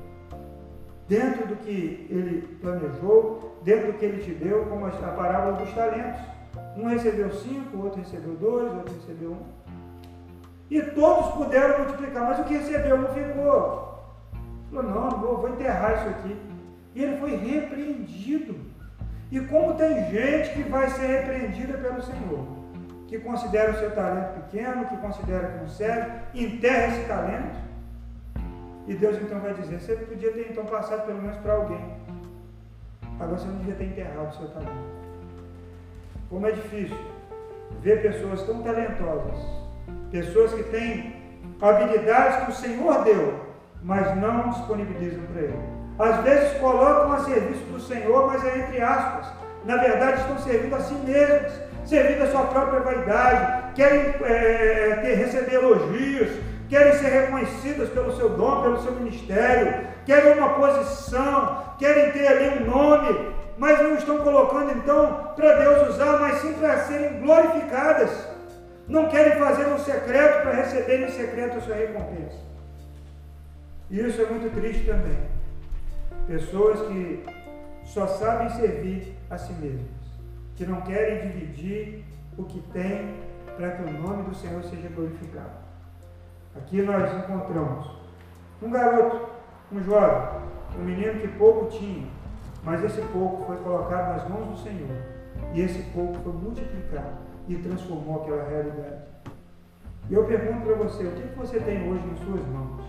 Dentro 1.08 1.46
do 1.46 1.56
que 1.56 2.06
ele 2.08 2.58
planejou, 2.60 3.58
dentro 3.62 3.92
do 3.92 3.98
que 3.98 4.04
ele 4.04 4.22
te 4.22 4.32
deu, 4.32 4.66
como 4.66 4.86
a 4.86 4.90
parábola 4.90 5.56
dos 5.56 5.72
talentos. 5.74 6.20
Um 6.76 6.88
recebeu 6.88 7.32
cinco, 7.32 7.84
outro 7.84 8.00
recebeu 8.00 8.34
dois, 8.36 8.72
outro 8.74 8.94
recebeu 8.94 9.32
um. 9.32 9.62
E 10.70 10.80
todos 10.80 11.34
puderam 11.34 11.84
multiplicar, 11.84 12.28
mas 12.28 12.38
o 12.40 12.44
que 12.44 12.54
recebeu 12.54 12.98
não 12.98 13.08
ficou. 13.08 13.92
Falou, 14.70 14.82
não, 14.90 15.10
não 15.10 15.20
vou, 15.20 15.36
vou 15.38 15.50
enterrar 15.50 15.98
isso 15.98 16.08
aqui. 16.08 16.36
E 16.94 17.02
ele 17.02 17.18
foi 17.18 17.36
repreendido. 17.36 18.58
E 19.30 19.40
como 19.40 19.74
tem 19.74 20.10
gente 20.10 20.54
que 20.54 20.62
vai 20.62 20.88
ser 20.90 21.06
repreendida 21.06 21.78
pelo 21.78 22.02
Senhor 22.02 22.62
que 23.12 23.18
considera 23.18 23.72
o 23.72 23.78
seu 23.78 23.90
talento 23.90 24.40
pequeno, 24.40 24.86
que 24.86 24.96
considera 24.96 25.48
que 25.48 25.58
não 25.58 25.68
serve, 25.68 26.10
enterra 26.34 26.94
esse 26.94 27.06
talento. 27.06 27.60
E 28.88 28.94
Deus 28.94 29.20
então 29.20 29.38
vai 29.38 29.52
dizer: 29.52 29.78
você 29.78 29.94
podia 29.96 30.32
ter 30.32 30.50
então 30.50 30.64
passado 30.64 31.04
pelo 31.04 31.20
menos 31.20 31.36
para 31.36 31.52
alguém. 31.52 31.94
Agora 33.20 33.38
você 33.38 33.46
não 33.46 33.56
devia 33.56 33.74
ter 33.74 33.84
enterrado 33.84 34.30
o 34.30 34.32
seu 34.34 34.48
talento. 34.48 35.01
Como 36.32 36.46
é 36.46 36.52
difícil 36.52 36.96
ver 37.82 38.00
pessoas 38.00 38.42
tão 38.44 38.62
talentosas, 38.62 39.38
pessoas 40.10 40.54
que 40.54 40.62
têm 40.62 41.14
habilidades 41.60 42.44
que 42.46 42.50
o 42.52 42.54
Senhor 42.54 43.04
deu, 43.04 43.38
mas 43.82 44.16
não 44.16 44.48
disponibilizam 44.48 45.22
para 45.26 45.42
ele. 45.42 45.58
Às 45.98 46.24
vezes 46.24 46.58
colocam 46.58 47.12
a 47.12 47.18
serviço 47.18 47.64
do 47.66 47.78
Senhor, 47.78 48.26
mas 48.28 48.42
é 48.46 48.60
entre 48.60 48.80
aspas. 48.80 49.30
Na 49.66 49.76
verdade, 49.76 50.22
estão 50.22 50.38
servindo 50.38 50.74
a 50.74 50.80
si 50.80 50.94
mesmas 50.94 51.52
servindo 51.84 52.22
a 52.22 52.30
sua 52.30 52.46
própria 52.46 52.80
vaidade, 52.80 53.74
querem 53.74 54.14
é, 54.22 55.00
ter, 55.02 55.14
receber 55.14 55.54
elogios, 55.54 56.30
querem 56.68 56.94
ser 56.94 57.08
reconhecidas 57.08 57.90
pelo 57.90 58.16
seu 58.16 58.30
dom, 58.30 58.62
pelo 58.62 58.82
seu 58.82 58.92
ministério, 58.92 59.86
querem 60.06 60.38
uma 60.38 60.54
posição, 60.54 61.74
querem 61.78 62.12
ter 62.12 62.26
ali 62.26 62.62
um 62.62 62.70
nome, 62.70 63.34
mas 63.62 63.78
não 63.78 63.94
estão 63.94 64.18
colocando 64.18 64.72
então 64.72 65.34
para 65.36 65.54
Deus 65.60 65.90
usar, 65.90 66.18
mas 66.18 66.40
sim 66.40 66.52
para 66.54 66.80
serem 66.80 67.20
glorificadas. 67.20 68.10
Não 68.88 69.08
querem 69.08 69.38
fazer 69.38 69.66
um 69.68 69.78
secreto 69.78 70.42
para 70.42 70.54
receber 70.54 71.08
em 71.08 71.12
secreto 71.12 71.58
a 71.58 71.60
sua 71.60 71.76
recompensa. 71.76 72.40
E 73.88 74.00
isso 74.00 74.20
é 74.20 74.26
muito 74.26 74.52
triste 74.52 74.84
também. 74.84 75.16
Pessoas 76.26 76.80
que 76.88 77.24
só 77.84 78.08
sabem 78.08 78.50
servir 78.50 79.16
a 79.30 79.38
si 79.38 79.52
mesmas 79.52 79.86
que 80.56 80.66
não 80.66 80.80
querem 80.80 81.28
dividir 81.28 82.04
o 82.36 82.42
que 82.42 82.60
tem 82.72 83.14
para 83.56 83.76
que 83.76 83.82
o 83.82 83.92
nome 83.92 84.24
do 84.24 84.34
Senhor 84.34 84.60
seja 84.64 84.88
glorificado. 84.88 85.62
Aqui 86.56 86.82
nós 86.82 87.16
encontramos 87.16 87.92
um 88.60 88.72
garoto, 88.72 89.28
um 89.70 89.80
jovem, 89.84 90.40
um 90.76 90.82
menino 90.82 91.20
que 91.20 91.28
pouco 91.28 91.70
tinha, 91.70 92.08
mas 92.62 92.82
esse 92.84 93.00
pouco 93.08 93.44
foi 93.44 93.56
colocado 93.56 94.16
nas 94.16 94.28
mãos 94.28 94.46
do 94.46 94.56
Senhor 94.58 94.96
e 95.52 95.60
esse 95.60 95.82
pouco 95.90 96.14
foi 96.22 96.32
multiplicado 96.32 97.18
e 97.48 97.56
transformou 97.56 98.22
aquela 98.22 98.48
realidade. 98.48 99.02
E 100.08 100.14
eu 100.14 100.24
pergunto 100.24 100.66
para 100.66 100.74
você, 100.76 101.04
o 101.04 101.12
que, 101.12 101.28
que 101.28 101.38
você 101.38 101.60
tem 101.60 101.90
hoje 101.90 102.04
em 102.06 102.16
suas 102.24 102.46
mãos? 102.48 102.82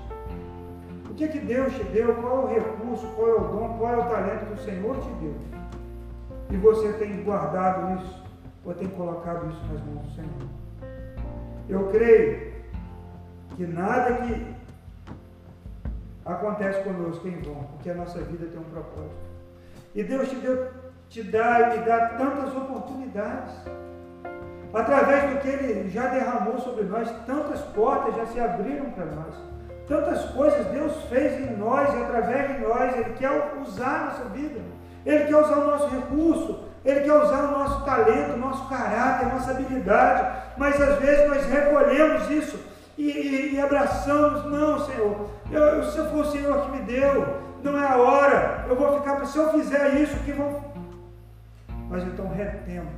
O 1.09 1.13
que, 1.15 1.27
que 1.27 1.39
Deus 1.39 1.73
te 1.73 1.83
deu? 1.86 2.15
Qual 2.15 2.41
é 2.41 2.43
o 2.45 2.47
recurso? 2.47 3.07
Qual 3.15 3.29
é 3.29 3.33
o 3.33 3.39
dom? 3.39 3.77
Qual 3.77 3.93
é 3.93 3.97
o 3.97 4.09
talento 4.09 4.47
que 4.47 4.53
o 4.53 4.57
Senhor 4.57 4.97
te 4.97 5.09
deu? 5.21 5.36
E 6.49 6.57
você 6.57 6.93
tem 6.93 7.23
guardado 7.23 8.01
isso, 8.01 8.23
ou 8.65 8.73
tem 8.73 8.88
colocado 8.89 9.49
isso 9.49 9.62
nas 9.71 9.83
mãos 9.83 10.05
do 10.07 10.15
Senhor. 10.15 10.49
Eu 11.69 11.88
creio 11.89 12.53
que 13.55 13.65
nada 13.65 14.15
que 14.15 14.53
acontece 16.25 16.83
conosco 16.83 17.27
em 17.27 17.41
vão, 17.41 17.63
porque 17.63 17.89
a 17.89 17.95
nossa 17.95 18.19
vida 18.19 18.47
tem 18.47 18.59
um 18.59 18.63
propósito. 18.63 19.33
E 19.95 20.03
Deus 20.03 20.27
te, 20.27 20.36
deu, 20.36 20.67
te 21.10 21.23
dá 21.23 21.60
e 21.60 21.77
me 21.77 21.86
dá 21.86 22.10
tantas 22.10 22.56
oportunidades. 22.56 23.53
Através 24.73 25.29
do 25.29 25.39
que 25.39 25.49
Ele 25.49 25.89
já 25.89 26.08
derramou 26.08 26.60
sobre 26.60 26.84
nós, 26.86 27.08
tantas 27.27 27.62
portas 27.75 28.15
já 28.15 28.25
se 28.25 28.39
abriram 28.39 28.89
para 28.91 29.06
nós. 29.06 29.36
Tantas 29.88 30.25
coisas 30.32 30.65
Deus 30.67 30.93
fez 31.10 31.39
em 31.41 31.56
nós 31.58 31.93
e 31.93 32.01
através 32.01 32.47
de 32.47 32.63
nós, 32.63 32.95
Ele 32.95 33.13
quer 33.13 33.53
usar 33.62 33.95
a 33.95 34.06
nossa 34.06 34.25
vida. 34.29 34.60
Ele 35.06 35.25
quer 35.25 35.36
usar 35.36 35.58
o 35.58 35.67
nosso 35.67 35.88
recurso, 35.89 36.60
Ele 36.84 37.01
quer 37.01 37.13
usar 37.13 37.43
o 37.43 37.51
nosso 37.51 37.86
talento, 37.86 38.34
o 38.34 38.38
nosso 38.38 38.67
caráter, 38.69 39.27
a 39.27 39.34
nossa 39.34 39.51
habilidade, 39.51 40.43
mas 40.58 40.82
às 40.82 40.97
vezes 40.99 41.29
nós 41.29 41.45
recolhemos 41.45 42.32
isso 42.32 42.58
e, 42.97 43.12
e, 43.12 43.56
e 43.56 43.62
abraçamos, 43.62 44.45
não, 44.45 44.79
Senhor, 44.86 45.29
eu, 45.53 45.83
se 45.83 45.97
for 46.09 46.25
o 46.25 46.31
Senhor 46.31 46.61
que 46.61 46.71
me 46.71 46.83
deu, 46.83 47.41
não 47.63 47.81
é 47.81 47.87
a 47.87 47.97
hora, 47.97 48.65
eu 48.67 48.75
vou 48.75 48.99
ficar, 48.99 49.25
se 49.25 49.37
eu 49.37 49.51
fizer 49.51 50.01
isso, 50.01 50.17
que 50.23 50.31
vão. 50.31 50.73
Mas 51.89 52.03
então 52.03 52.27
retemos 52.29 52.91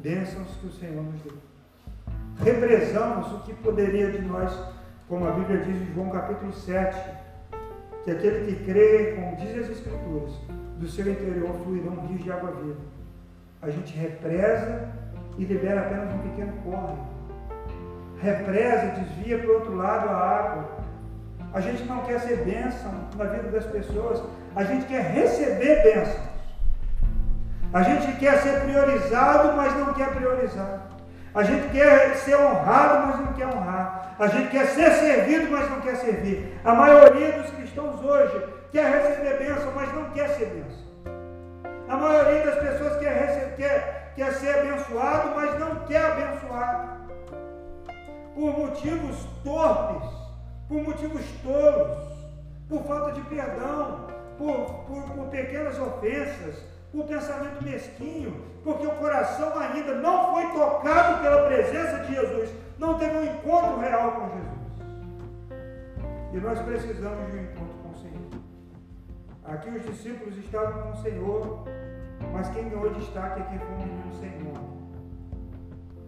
bênçãos 0.00 0.48
que 0.60 0.66
o 0.66 0.72
Senhor 0.72 1.02
nos 1.02 1.20
deu. 1.22 1.32
Represamos 2.44 3.32
o 3.32 3.40
que 3.40 3.54
poderia 3.54 4.10
de 4.10 4.20
nós, 4.22 4.52
como 5.08 5.26
a 5.26 5.30
Bíblia 5.32 5.60
diz 5.64 5.80
em 5.80 5.94
João 5.94 6.10
capítulo 6.10 6.52
7, 6.52 6.96
que 8.04 8.10
aquele 8.10 8.46
que 8.46 8.64
crê, 8.64 9.14
como 9.14 9.36
diz 9.36 9.64
as 9.64 9.70
Escrituras, 9.70 10.32
do 10.78 10.88
seu 10.88 11.10
interior 11.10 11.54
fluirão 11.64 12.06
rios 12.06 12.22
de 12.22 12.30
água 12.30 12.50
viva. 12.50 12.80
A 13.62 13.70
gente 13.70 13.96
represa 13.96 14.90
e 15.38 15.44
libera 15.44 15.80
apenas 15.80 16.12
um 16.14 16.18
pequeno 16.18 16.52
córrego. 16.62 17.06
Represa, 18.20 19.00
desvia 19.00 19.38
para 19.38 19.50
o 19.50 19.54
outro 19.54 19.76
lado 19.76 20.08
a 20.08 20.16
água. 20.16 20.83
A 21.54 21.60
gente 21.60 21.84
não 21.84 22.00
quer 22.00 22.18
ser 22.18 22.38
bênção 22.38 22.92
na 23.16 23.26
vida 23.26 23.48
das 23.48 23.64
pessoas. 23.66 24.20
A 24.56 24.64
gente 24.64 24.86
quer 24.86 25.02
receber 25.02 25.84
bênçãos. 25.84 26.34
A 27.72 27.82
gente 27.82 28.16
quer 28.18 28.42
ser 28.42 28.62
priorizado, 28.62 29.56
mas 29.56 29.72
não 29.76 29.94
quer 29.94 30.12
priorizar. 30.14 30.88
A 31.32 31.44
gente 31.44 31.68
quer 31.68 32.16
ser 32.16 32.36
honrado, 32.36 33.06
mas 33.06 33.20
não 33.20 33.32
quer 33.34 33.46
honrar. 33.46 34.16
A 34.18 34.26
gente 34.26 34.50
quer 34.50 34.66
ser 34.66 34.90
servido, 34.94 35.50
mas 35.52 35.70
não 35.70 35.80
quer 35.80 35.96
servir. 35.96 36.58
A 36.64 36.74
maioria 36.74 37.40
dos 37.40 37.50
cristãos 37.52 38.04
hoje 38.04 38.48
quer 38.72 38.90
receber 38.90 39.38
bênção, 39.38 39.72
mas 39.76 39.94
não 39.94 40.10
quer 40.10 40.30
ser 40.30 40.46
bênção. 40.46 40.84
A 41.88 41.96
maioria 41.96 42.46
das 42.46 42.58
pessoas 42.58 42.98
quer, 42.98 43.26
receber, 43.26 43.56
quer, 43.56 44.12
quer 44.16 44.32
ser 44.32 44.58
abençoado, 44.58 45.30
mas 45.36 45.58
não 45.60 45.76
quer 45.86 46.04
abençoar. 46.04 46.98
Por 48.34 48.58
motivos 48.58 49.24
torpes, 49.44 50.23
por 50.68 50.82
motivos 50.82 51.22
tolos, 51.42 52.14
por 52.68 52.82
falta 52.84 53.12
de 53.12 53.20
perdão, 53.22 54.06
por, 54.38 54.84
por, 54.86 55.02
por 55.10 55.26
pequenas 55.28 55.78
ofensas, 55.78 56.62
por 56.90 57.04
pensamento 57.06 57.62
mesquinho, 57.62 58.40
porque 58.62 58.86
o 58.86 58.92
coração 58.92 59.58
ainda 59.58 59.94
não 59.96 60.32
foi 60.32 60.46
tocado 60.52 61.22
pela 61.22 61.46
presença 61.46 62.04
de 62.04 62.14
Jesus, 62.14 62.50
não 62.78 62.98
teve 62.98 63.16
um 63.16 63.24
encontro 63.24 63.78
real 63.78 64.12
com 64.12 64.28
Jesus. 64.28 64.54
E 66.32 66.38
nós 66.38 66.60
precisamos 66.60 67.30
de 67.30 67.36
um 67.36 67.42
encontro 67.42 67.74
com 67.82 67.90
o 67.90 67.96
Senhor. 67.96 68.30
Aqui 69.44 69.70
os 69.70 69.84
discípulos 69.84 70.36
estavam 70.38 70.82
com 70.82 70.90
o 70.90 71.02
Senhor, 71.02 71.64
mas 72.32 72.48
quem 72.48 72.68
ganhou 72.68 72.90
destaque 72.94 73.42
aqui 73.42 73.58
foi 73.58 73.68
um 73.68 73.78
menino 73.78 74.52
nome, 74.52 74.74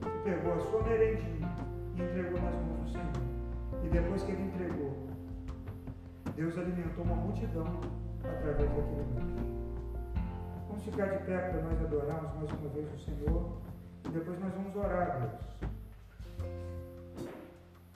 que 0.00 0.30
pegou 0.30 0.54
a 0.54 0.58
sua 0.60 0.82
merendinha 0.82 1.48
e 1.94 2.02
entregou 2.02 2.40
nas 2.40 2.54
mãos 2.54 2.80
do 2.84 2.92
Senhor. 2.92 3.35
E 3.86 3.88
depois 3.88 4.20
que 4.24 4.32
ele 4.32 4.42
entregou, 4.42 4.96
Deus 6.34 6.58
alimentou 6.58 7.04
uma 7.04 7.14
multidão 7.14 7.80
através 8.24 8.68
daquele 8.68 9.04
menino. 9.14 9.56
Vamos 10.66 10.82
ficar 10.82 11.06
de 11.06 11.18
pé 11.24 11.38
para 11.38 11.62
nós 11.62 11.80
adorarmos 11.80 12.34
mais 12.34 12.50
uma 12.50 12.68
vez 12.70 12.92
o 12.92 12.98
Senhor 12.98 13.52
e 14.04 14.08
depois 14.08 14.40
nós 14.40 14.52
vamos 14.54 14.74
orar, 14.74 15.20
Deus. 15.20 15.70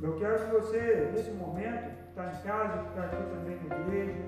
Eu 0.00 0.16
quero 0.20 0.44
que 0.44 0.52
você, 0.52 1.10
nesse 1.12 1.32
momento, 1.32 1.96
que 1.96 2.08
está 2.10 2.34
em 2.34 2.42
casa, 2.42 2.82
que 2.84 2.88
está 2.90 3.04
aqui 3.06 3.22
também 3.34 3.58
na 3.68 3.76
igreja, 3.80 4.24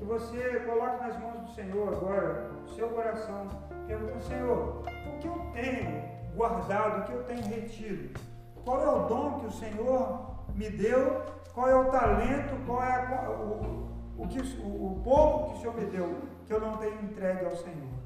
que 0.00 0.04
você 0.04 0.60
coloque 0.66 1.06
nas 1.06 1.20
mãos 1.20 1.42
do 1.42 1.54
Senhor 1.54 1.94
agora 1.94 2.50
o 2.64 2.68
seu 2.70 2.88
coração, 2.88 3.46
perguntando, 3.86 4.22
Senhor, 4.24 4.82
o 4.82 5.18
que 5.20 5.28
eu 5.28 5.40
tenho 5.52 6.02
guardado, 6.34 7.02
o 7.02 7.04
que 7.04 7.12
eu 7.12 7.22
tenho 7.22 7.46
retido? 7.46 8.20
Qual 8.64 8.80
é 8.82 8.88
o 8.88 9.06
dom 9.06 9.40
que 9.40 9.46
o 9.46 9.52
Senhor 9.52 10.31
me 10.54 10.70
deu? 10.70 11.22
Qual 11.52 11.68
é 11.68 11.74
o 11.74 11.90
talento? 11.90 12.54
Qual 12.66 12.82
é 12.82 12.92
a, 12.92 13.30
o, 13.30 13.88
o, 14.16 14.28
que, 14.28 14.40
o, 14.40 14.86
o 14.86 15.00
pouco 15.04 15.50
que 15.50 15.58
o 15.58 15.60
Senhor 15.60 15.74
me 15.76 15.86
deu 15.86 16.18
que 16.46 16.52
eu 16.52 16.60
não 16.60 16.76
tenho 16.76 17.02
entregue 17.02 17.44
ao 17.44 17.56
Senhor? 17.56 18.02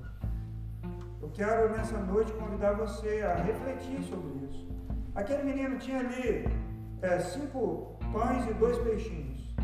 Eu 1.20 1.30
quero 1.32 1.70
nessa 1.70 1.98
noite 1.98 2.32
convidar 2.32 2.72
você 2.74 3.22
a 3.22 3.34
refletir 3.34 4.02
sobre 4.04 4.44
isso. 4.44 4.66
Aquele 5.14 5.44
menino 5.44 5.78
tinha 5.78 6.00
ali 6.00 6.46
é, 7.02 7.18
cinco 7.18 7.96
pães 8.12 8.48
e 8.48 8.54
dois 8.54 8.78
peixinhos. 8.78 9.54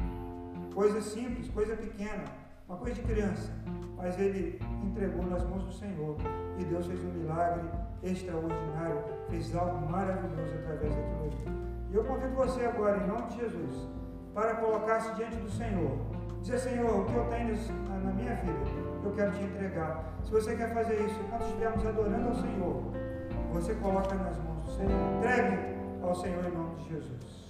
Coisa 0.75 1.01
simples, 1.01 1.49
coisa 1.49 1.77
pequena, 1.77 2.25
uma 2.69 2.79
coisa 2.79 2.95
de 2.95 3.03
criança. 3.03 3.53
Mas 3.97 4.19
ele 4.19 4.61
entregou 4.83 5.25
nas 5.27 5.45
mãos 5.45 5.65
do 5.65 5.73
Senhor. 5.73 6.17
E 6.59 6.65
Deus 6.65 6.87
fez 6.87 7.03
um 7.05 7.13
milagre 7.13 7.69
extraordinário, 8.03 9.03
fez 9.29 9.55
algo 9.55 9.87
maravilhoso 9.91 10.55
através 10.55 10.95
daquilo 10.95 11.25
ali. 11.25 11.72
E 11.93 11.95
eu 11.95 12.05
convido 12.05 12.35
você 12.35 12.65
agora, 12.65 12.97
em 12.97 13.07
nome 13.07 13.27
de 13.27 13.41
Jesus, 13.41 13.87
para 14.33 14.55
colocar-se 14.55 15.15
diante 15.15 15.37
do 15.37 15.51
Senhor. 15.51 15.99
Dizer, 16.41 16.59
Senhor, 16.59 17.01
o 17.01 17.05
que 17.05 17.15
eu 17.15 17.25
tenho 17.27 17.55
na 18.03 18.13
minha 18.13 18.35
vida, 18.37 18.59
eu 19.05 19.13
quero 19.13 19.31
te 19.33 19.43
entregar. 19.43 20.03
Se 20.25 20.31
você 20.31 20.57
quer 20.57 20.73
fazer 20.73 20.95
isso, 21.05 21.21
enquanto 21.21 21.43
estivermos 21.43 21.87
adorando 21.87 22.29
ao 22.29 22.35
Senhor, 22.35 22.83
você 23.53 23.75
coloca 23.75 24.15
nas 24.15 24.39
mãos 24.39 24.65
do 24.65 24.71
Senhor. 24.73 25.19
Entregue 25.19 25.59
ao 26.03 26.15
Senhor 26.15 26.43
em 26.47 26.53
nome 26.53 26.77
de 26.77 26.89
Jesus. 26.89 27.42